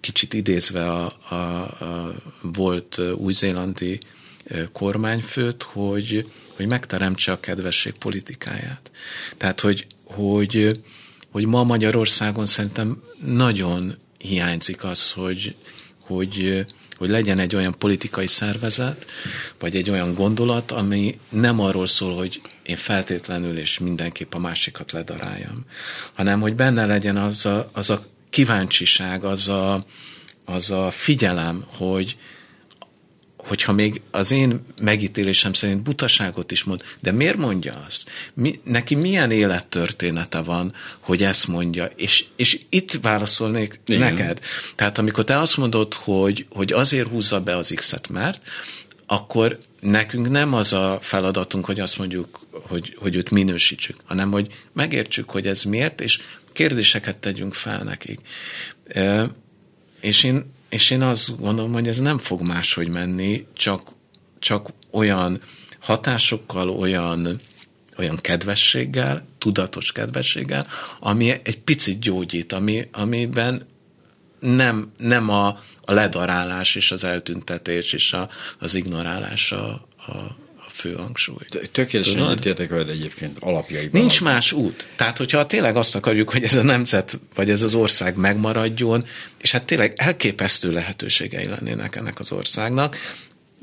kicsit 0.00 0.34
idézve 0.34 0.90
a, 0.90 1.16
a, 1.28 1.34
a 1.34 2.14
volt 2.42 2.98
új-zélandi 3.16 3.98
kormányfőt, 4.72 5.62
hogy, 5.62 6.30
hogy 6.56 6.66
megteremtse 6.66 7.32
a 7.32 7.40
kedvesség 7.40 7.92
politikáját. 7.92 8.90
Tehát, 9.36 9.60
hogy, 9.60 9.86
hogy 10.04 10.80
hogy 11.30 11.46
ma 11.46 11.62
Magyarországon 11.64 12.46
szerintem 12.46 13.02
nagyon 13.24 13.96
hiányzik 14.18 14.84
az, 14.84 15.10
hogy, 15.10 15.54
hogy, 16.10 16.66
hogy 16.96 17.08
legyen 17.08 17.38
egy 17.38 17.54
olyan 17.54 17.78
politikai 17.78 18.26
szervezet, 18.26 19.06
vagy 19.58 19.76
egy 19.76 19.90
olyan 19.90 20.14
gondolat, 20.14 20.70
ami 20.70 21.18
nem 21.28 21.60
arról 21.60 21.86
szól, 21.86 22.16
hogy 22.16 22.40
én 22.62 22.76
feltétlenül 22.76 23.58
és 23.58 23.78
mindenképp 23.78 24.34
a 24.34 24.38
másikat 24.38 24.92
ledaráljam, 24.92 25.64
hanem 26.14 26.40
hogy 26.40 26.54
benne 26.54 26.86
legyen 26.86 27.16
az 27.16 27.46
a, 27.46 27.70
az 27.72 27.90
a 27.90 28.06
kíváncsiság, 28.30 29.24
az 29.24 29.48
a, 29.48 29.84
az 30.44 30.70
a 30.70 30.90
figyelem, 30.90 31.64
hogy, 31.76 32.16
hogyha 33.46 33.72
még 33.72 34.00
az 34.10 34.30
én 34.30 34.64
megítélésem 34.82 35.52
szerint 35.52 35.82
butaságot 35.82 36.50
is 36.50 36.64
mond, 36.64 36.82
de 37.00 37.12
miért 37.12 37.36
mondja 37.36 37.84
azt? 37.86 38.10
Mi, 38.34 38.60
neki 38.64 38.94
milyen 38.94 39.30
élettörténete 39.30 40.40
van, 40.40 40.74
hogy 40.98 41.22
ezt 41.22 41.48
mondja? 41.48 41.90
És, 41.96 42.24
és 42.36 42.60
itt 42.68 42.98
válaszolnék 43.02 43.80
Igen. 43.86 44.14
neked. 44.14 44.40
Tehát 44.74 44.98
amikor 44.98 45.24
te 45.24 45.38
azt 45.38 45.56
mondod, 45.56 45.94
hogy, 45.94 46.46
hogy 46.50 46.72
azért 46.72 47.08
húzza 47.08 47.40
be 47.40 47.56
az 47.56 47.72
X-et, 47.76 48.08
mert, 48.08 48.40
akkor 49.06 49.58
nekünk 49.80 50.28
nem 50.28 50.54
az 50.54 50.72
a 50.72 50.98
feladatunk, 51.02 51.64
hogy 51.64 51.80
azt 51.80 51.98
mondjuk, 51.98 52.46
hogy, 52.50 52.96
hogy 52.98 53.16
őt 53.16 53.30
minősítsük, 53.30 53.96
hanem 54.04 54.30
hogy 54.30 54.46
megértsük, 54.72 55.30
hogy 55.30 55.46
ez 55.46 55.62
miért, 55.62 56.00
és 56.00 56.20
kérdéseket 56.52 57.16
tegyünk 57.16 57.54
fel 57.54 57.82
nekik. 57.82 58.20
És 60.00 60.24
én 60.24 60.52
és 60.70 60.90
én 60.90 61.02
azt 61.02 61.40
gondolom, 61.40 61.72
hogy 61.72 61.88
ez 61.88 61.98
nem 61.98 62.18
fog 62.18 62.40
máshogy 62.40 62.88
menni, 62.88 63.46
csak, 63.52 63.88
csak 64.38 64.68
olyan 64.90 65.40
hatásokkal, 65.80 66.70
olyan, 66.70 67.40
olyan 67.98 68.16
kedvességgel, 68.16 69.26
tudatos 69.38 69.92
kedvességgel, 69.92 70.66
ami 71.00 71.30
egy 71.30 71.60
picit 71.60 72.00
gyógyít, 72.00 72.52
ami, 72.52 72.88
amiben 72.92 73.66
nem, 74.40 74.92
nem 74.96 75.28
a, 75.28 75.46
a 75.84 75.92
ledarálás 75.92 76.74
és 76.74 76.92
az 76.92 77.04
eltüntetés 77.04 77.92
és 77.92 78.12
a, 78.12 78.28
az 78.58 78.74
ignorálás 78.74 79.52
a, 79.52 79.86
a, 80.06 80.36
fő 80.80 80.94
hangsúly. 80.94 81.44
Tökéletesen 81.72 82.30
egyetértek 82.30 82.68
veled 82.68 82.88
egyébként 82.88 83.36
alapjaiban. 83.40 84.00
Nincs 84.00 84.20
más 84.20 84.52
út. 84.52 84.86
Tehát, 84.96 85.16
hogyha 85.16 85.46
tényleg 85.46 85.76
azt 85.76 85.94
akarjuk, 85.94 86.30
hogy 86.30 86.44
ez 86.44 86.54
a 86.54 86.62
nemzet, 86.62 87.18
vagy 87.34 87.50
ez 87.50 87.62
az 87.62 87.74
ország 87.74 88.16
megmaradjon, 88.16 89.06
és 89.40 89.50
hát 89.52 89.64
tényleg 89.64 89.92
elképesztő 89.96 90.72
lehetőségei 90.72 91.46
lennének 91.46 91.96
ennek 91.96 92.18
az 92.18 92.32
országnak, 92.32 92.96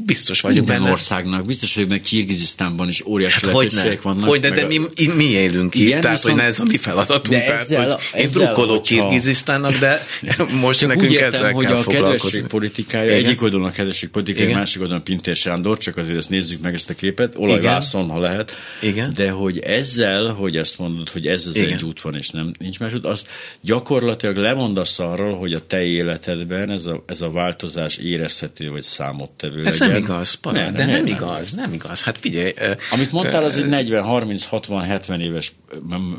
biztos 0.05 0.41
vagyok 0.41 0.57
Minden 0.57 0.79
benne. 0.79 0.91
országnak, 0.91 1.45
biztos 1.45 1.75
vagyok 1.75 1.89
meg 1.89 2.01
Kirgizisztánban 2.01 2.87
is 2.87 3.05
óriási 3.05 3.45
Hát 3.45 3.53
lehetőségek 3.55 4.01
vannak. 4.01 4.27
hogyne, 4.29 4.49
meg 4.49 4.57
de 4.57 4.65
mi, 4.67 4.79
mi 5.15 5.23
élünk 5.23 5.75
itt, 5.75 5.81
Igen, 5.81 6.01
tehát 6.01 6.15
viszont- 6.17 6.33
hogy 6.33 6.43
ne 6.43 6.49
ez 6.49 6.59
a 6.59 6.63
mi 6.67 6.77
feladatunk. 6.77 7.39
Tehát, 7.43 7.59
ezzel- 7.61 7.91
hogy 7.91 8.19
én 8.19 8.25
ezzel, 8.25 8.43
drukkolok 8.43 8.81
Kirgizisztánnak, 8.81 9.77
de 9.77 9.99
most 10.61 10.79
Csak 10.79 10.89
nekünk 10.89 11.09
úgy 11.09 11.15
ezzel 11.15 11.31
értem, 11.31 11.53
hogy 11.53 11.65
kell 11.65 11.75
a 11.75 11.83
kedvesség 11.83 12.45
politikája, 12.47 13.11
Igen. 13.17 13.25
egyik 13.25 13.41
oldalon 13.41 13.67
a 13.67 13.71
kedvesség 13.71 14.09
politikája, 14.09 14.45
Igen. 14.45 14.57
másik 14.57 14.81
oldalon 14.81 15.03
Pintér 15.03 15.35
Sándor, 15.35 15.77
csak 15.77 15.97
azért 15.97 16.17
ezt 16.17 16.29
nézzük 16.29 16.61
meg 16.61 16.73
ezt 16.73 16.89
a 16.89 16.93
képet, 16.93 17.33
olajvászon, 17.37 18.09
ha 18.09 18.19
lehet. 18.19 18.51
Igen. 18.81 19.13
De 19.15 19.29
hogy 19.29 19.59
ezzel, 19.59 20.25
hogy 20.27 20.57
ezt 20.57 20.77
mondod, 20.77 21.09
hogy 21.09 21.27
ez 21.27 21.45
az 21.47 21.55
Igen. 21.55 21.71
egy 21.71 21.83
út 21.83 22.01
van, 22.01 22.15
és 22.15 22.29
nem 22.29 22.51
nincs 22.59 22.79
más 22.79 22.93
út, 22.93 23.05
azt 23.05 23.27
gyakorlatilag 23.61 24.35
lemondasz 24.37 24.99
arról, 24.99 25.35
hogy 25.37 25.53
a 25.53 25.59
te 25.67 25.83
életedben 25.83 26.71
ez 26.71 26.85
a, 26.85 27.03
ez 27.07 27.21
a 27.21 27.31
változás 27.31 27.95
érezhető, 27.97 28.71
vagy 28.71 28.81
számottevő 28.81 29.65
Ez. 29.65 29.85
Nem 29.87 29.97
igaz, 29.97 30.33
para, 30.33 30.59
Nem, 30.59 30.73
de 30.73 30.77
nem, 30.77 30.87
nem, 30.87 31.03
nem. 31.03 31.15
igaz, 31.15 31.51
nem 31.51 31.73
igaz. 31.73 32.03
Hát 32.03 32.17
figyelj, 32.17 32.53
Amit 32.91 33.11
mondtál, 33.11 33.43
az 33.43 33.57
egy 33.57 33.67
40, 33.67 34.03
30, 34.03 34.45
60, 34.45 34.83
70 34.83 35.21
éves 35.21 35.53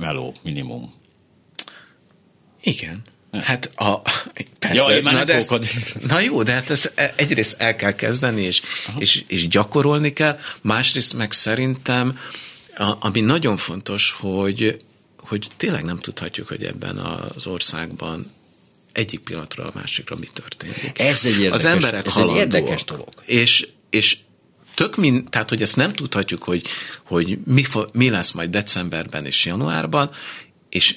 meló 0.01 0.35
minimum. 0.43 0.95
Igen. 2.63 3.03
Hát 3.33 3.71
a, 3.75 4.03
persze, 4.59 4.91
Ja, 4.91 4.97
én 4.97 5.03
már 5.03 5.15
na, 5.15 5.25
de 5.25 5.35
ezt, 5.35 5.59
na 6.09 6.21
jó, 6.21 6.43
de 6.43 6.53
hát 6.53 6.71
ez 6.71 6.91
egyrészt 7.17 7.61
el 7.61 7.77
kell 7.77 7.95
kezdeni, 7.95 8.43
és, 8.43 8.63
és, 8.99 9.25
és 9.27 9.49
gyakorolni 9.49 10.13
kell, 10.13 10.39
másrészt 10.61 11.17
meg 11.17 11.33
szerintem, 11.33 12.19
a, 12.77 12.93
ami 13.01 13.21
nagyon 13.21 13.57
fontos, 13.57 14.17
hogy, 14.21 14.77
hogy 15.19 15.47
tényleg 15.57 15.85
nem 15.85 15.99
tudhatjuk, 15.99 16.49
hogy 16.49 16.65
ebben 16.65 16.97
az 16.97 17.47
országban 17.47 18.33
egyik 18.99 19.21
pillanatról 19.21 19.67
a 19.67 19.73
másikra 19.75 20.17
mi 20.17 20.29
történik. 20.33 20.99
Ez 20.99 21.25
egy 21.25 21.39
érdekes- 21.39 21.55
az 21.55 21.65
emberek 21.65 22.07
ez 22.07 22.17
egy 22.17 22.35
érdekes 22.35 22.85
dolog. 22.85 23.09
És, 23.25 23.69
és 23.91 24.17
tök 24.75 24.97
min, 24.97 25.25
tehát 25.25 25.49
hogy 25.49 25.63
ezt 25.63 25.77
nem 25.77 25.93
tudhatjuk, 25.93 26.43
hogy, 26.43 26.67
hogy 27.05 27.39
mi, 27.45 27.65
mi 27.93 28.11
lesz 28.11 28.33
majd 28.33 28.51
decemberben 28.51 29.27
és 29.27 29.45
januárban, 29.45 30.11
és 30.69 30.97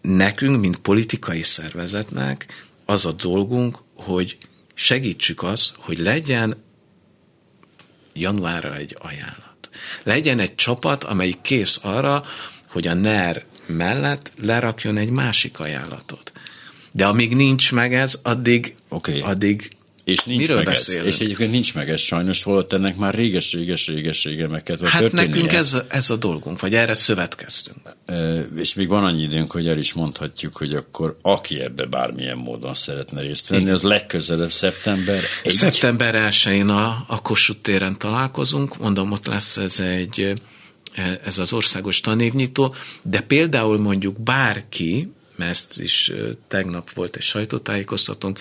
nekünk, 0.00 0.60
mint 0.60 0.76
politikai 0.76 1.42
szervezetnek 1.42 2.46
az 2.84 3.06
a 3.06 3.12
dolgunk, 3.12 3.78
hogy 3.94 4.36
segítsük 4.74 5.42
az, 5.42 5.72
hogy 5.76 5.98
legyen 5.98 6.64
januárra 8.12 8.76
egy 8.76 8.96
ajánlat. 8.98 9.70
Legyen 10.02 10.38
egy 10.38 10.54
csapat, 10.54 11.04
amelyik 11.04 11.40
kész 11.40 11.78
arra, 11.82 12.24
hogy 12.66 12.86
a 12.86 12.94
NER 12.94 13.44
mellett 13.66 14.32
lerakjon 14.40 14.96
egy 14.96 15.10
másik 15.10 15.60
ajánlatot. 15.60 16.32
De 16.96 17.06
amíg 17.06 17.34
nincs 17.34 17.72
meg 17.72 17.94
ez, 17.94 18.20
addig, 18.22 18.74
Oké. 18.88 19.20
addig 19.20 19.70
És 20.04 20.24
nincs 20.24 20.40
miről 20.40 20.56
meg 20.56 20.64
beszélünk? 20.64 21.06
ez. 21.06 21.14
És 21.14 21.20
egyébként 21.20 21.50
nincs 21.50 21.74
meg 21.74 21.88
ez 21.90 22.00
sajnos, 22.00 22.42
holott 22.42 22.72
ennek 22.72 22.96
már 22.96 23.14
réges, 23.14 23.52
réges, 23.52 23.86
réges, 23.86 24.24
réges 24.24 24.48
meg 24.48 24.62
kellett 24.62 24.82
Hát 24.88 25.12
nekünk 25.12 25.52
ez, 25.52 25.74
a- 25.74 25.86
ez 25.88 26.10
a 26.10 26.16
dolgunk, 26.16 26.60
vagy 26.60 26.74
erre 26.74 26.94
szövetkeztünk. 26.94 27.76
Ö, 28.06 28.40
És 28.58 28.74
még 28.74 28.88
van 28.88 29.04
annyi 29.04 29.22
időnk, 29.22 29.50
hogy 29.50 29.68
el 29.68 29.78
is 29.78 29.92
mondhatjuk, 29.92 30.56
hogy 30.56 30.74
akkor 30.74 31.16
aki 31.22 31.60
ebbe 31.60 31.84
bármilyen 31.86 32.36
módon 32.38 32.74
szeretne 32.74 33.20
részt 33.20 33.48
venni, 33.48 33.70
az 33.70 33.82
legközelebb 33.82 34.52
szeptember 34.52 35.22
egy. 35.42 35.52
Szeptember 35.52 36.30
1-én 36.32 36.68
a, 36.68 37.04
a 37.08 37.22
Kossuth 37.22 37.60
téren 37.60 37.98
találkozunk, 37.98 38.78
mondom, 38.78 39.12
ott 39.12 39.26
lesz 39.26 39.56
ez 39.56 39.80
egy 39.80 40.32
ez 41.24 41.38
az 41.38 41.52
országos 41.52 42.00
tanévnyitó, 42.00 42.74
de 43.02 43.20
például 43.20 43.78
mondjuk 43.78 44.20
bárki, 44.22 45.12
mert 45.36 45.50
ezt 45.50 45.80
is 45.80 46.12
tegnap 46.48 46.92
volt 46.92 47.16
egy 47.16 47.22
sajtótájékoztatónk, 47.22 48.38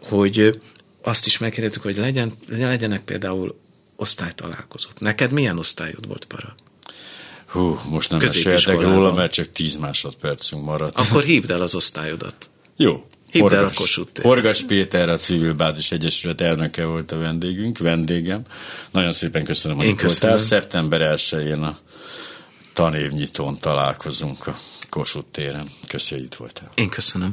hogy 0.00 0.60
azt 1.02 1.26
is 1.26 1.38
megkérdettük, 1.38 1.82
hogy 1.82 1.96
legyen, 1.96 2.32
legyenek 2.48 3.02
például 3.02 3.58
osztálytalálkozók. 3.96 5.00
Neked 5.00 5.30
milyen 5.30 5.58
osztályod 5.58 6.06
volt, 6.06 6.24
para? 6.24 6.54
Hú, 7.46 7.80
most 7.88 8.10
nem 8.10 8.18
meséltek 8.18 8.80
róla, 8.80 9.12
mert 9.12 9.32
csak 9.32 9.52
10 9.52 9.76
másodpercünk 9.76 10.64
maradt. 10.64 10.98
Akkor 10.98 11.22
hívd 11.22 11.50
el 11.50 11.62
az 11.62 11.74
osztályodat. 11.74 12.50
Jó. 12.76 13.08
Hívd 13.30 13.52
el 13.52 13.64
a 13.64 13.70
Kossuth. 13.74 14.22
Horgas 14.22 14.62
Péter, 14.64 15.08
a 15.08 15.16
Civil 15.16 15.52
Bázis 15.52 15.92
Egyesület 15.92 16.40
elnöke 16.40 16.84
volt 16.84 17.12
a 17.12 17.18
vendégünk, 17.18 17.78
vendégem. 17.78 18.42
Nagyon 18.90 19.12
szépen 19.12 19.44
köszönöm, 19.44 19.76
hogy 19.76 19.86
itt 19.86 20.00
voltál. 20.00 20.38
Szeptember 20.38 21.14
1-én 21.16 21.62
a 21.62 21.78
tanévnyitón 22.72 23.58
találkozunk 23.58 24.46
a 24.46 24.56
Kossuth 24.96 25.28
téren. 25.30 25.68
Köszönjük, 25.88 26.34
hogy 26.34 26.34
itt 26.34 26.38
voltál. 26.38 26.70
Én 26.74 26.88
köszönöm. 26.88 27.32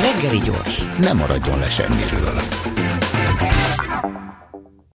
Reggeli 0.00 0.38
gyors, 0.38 0.82
nem 0.98 1.16
maradjon 1.16 1.58
le 1.58 1.70
semmiről. 1.70 2.42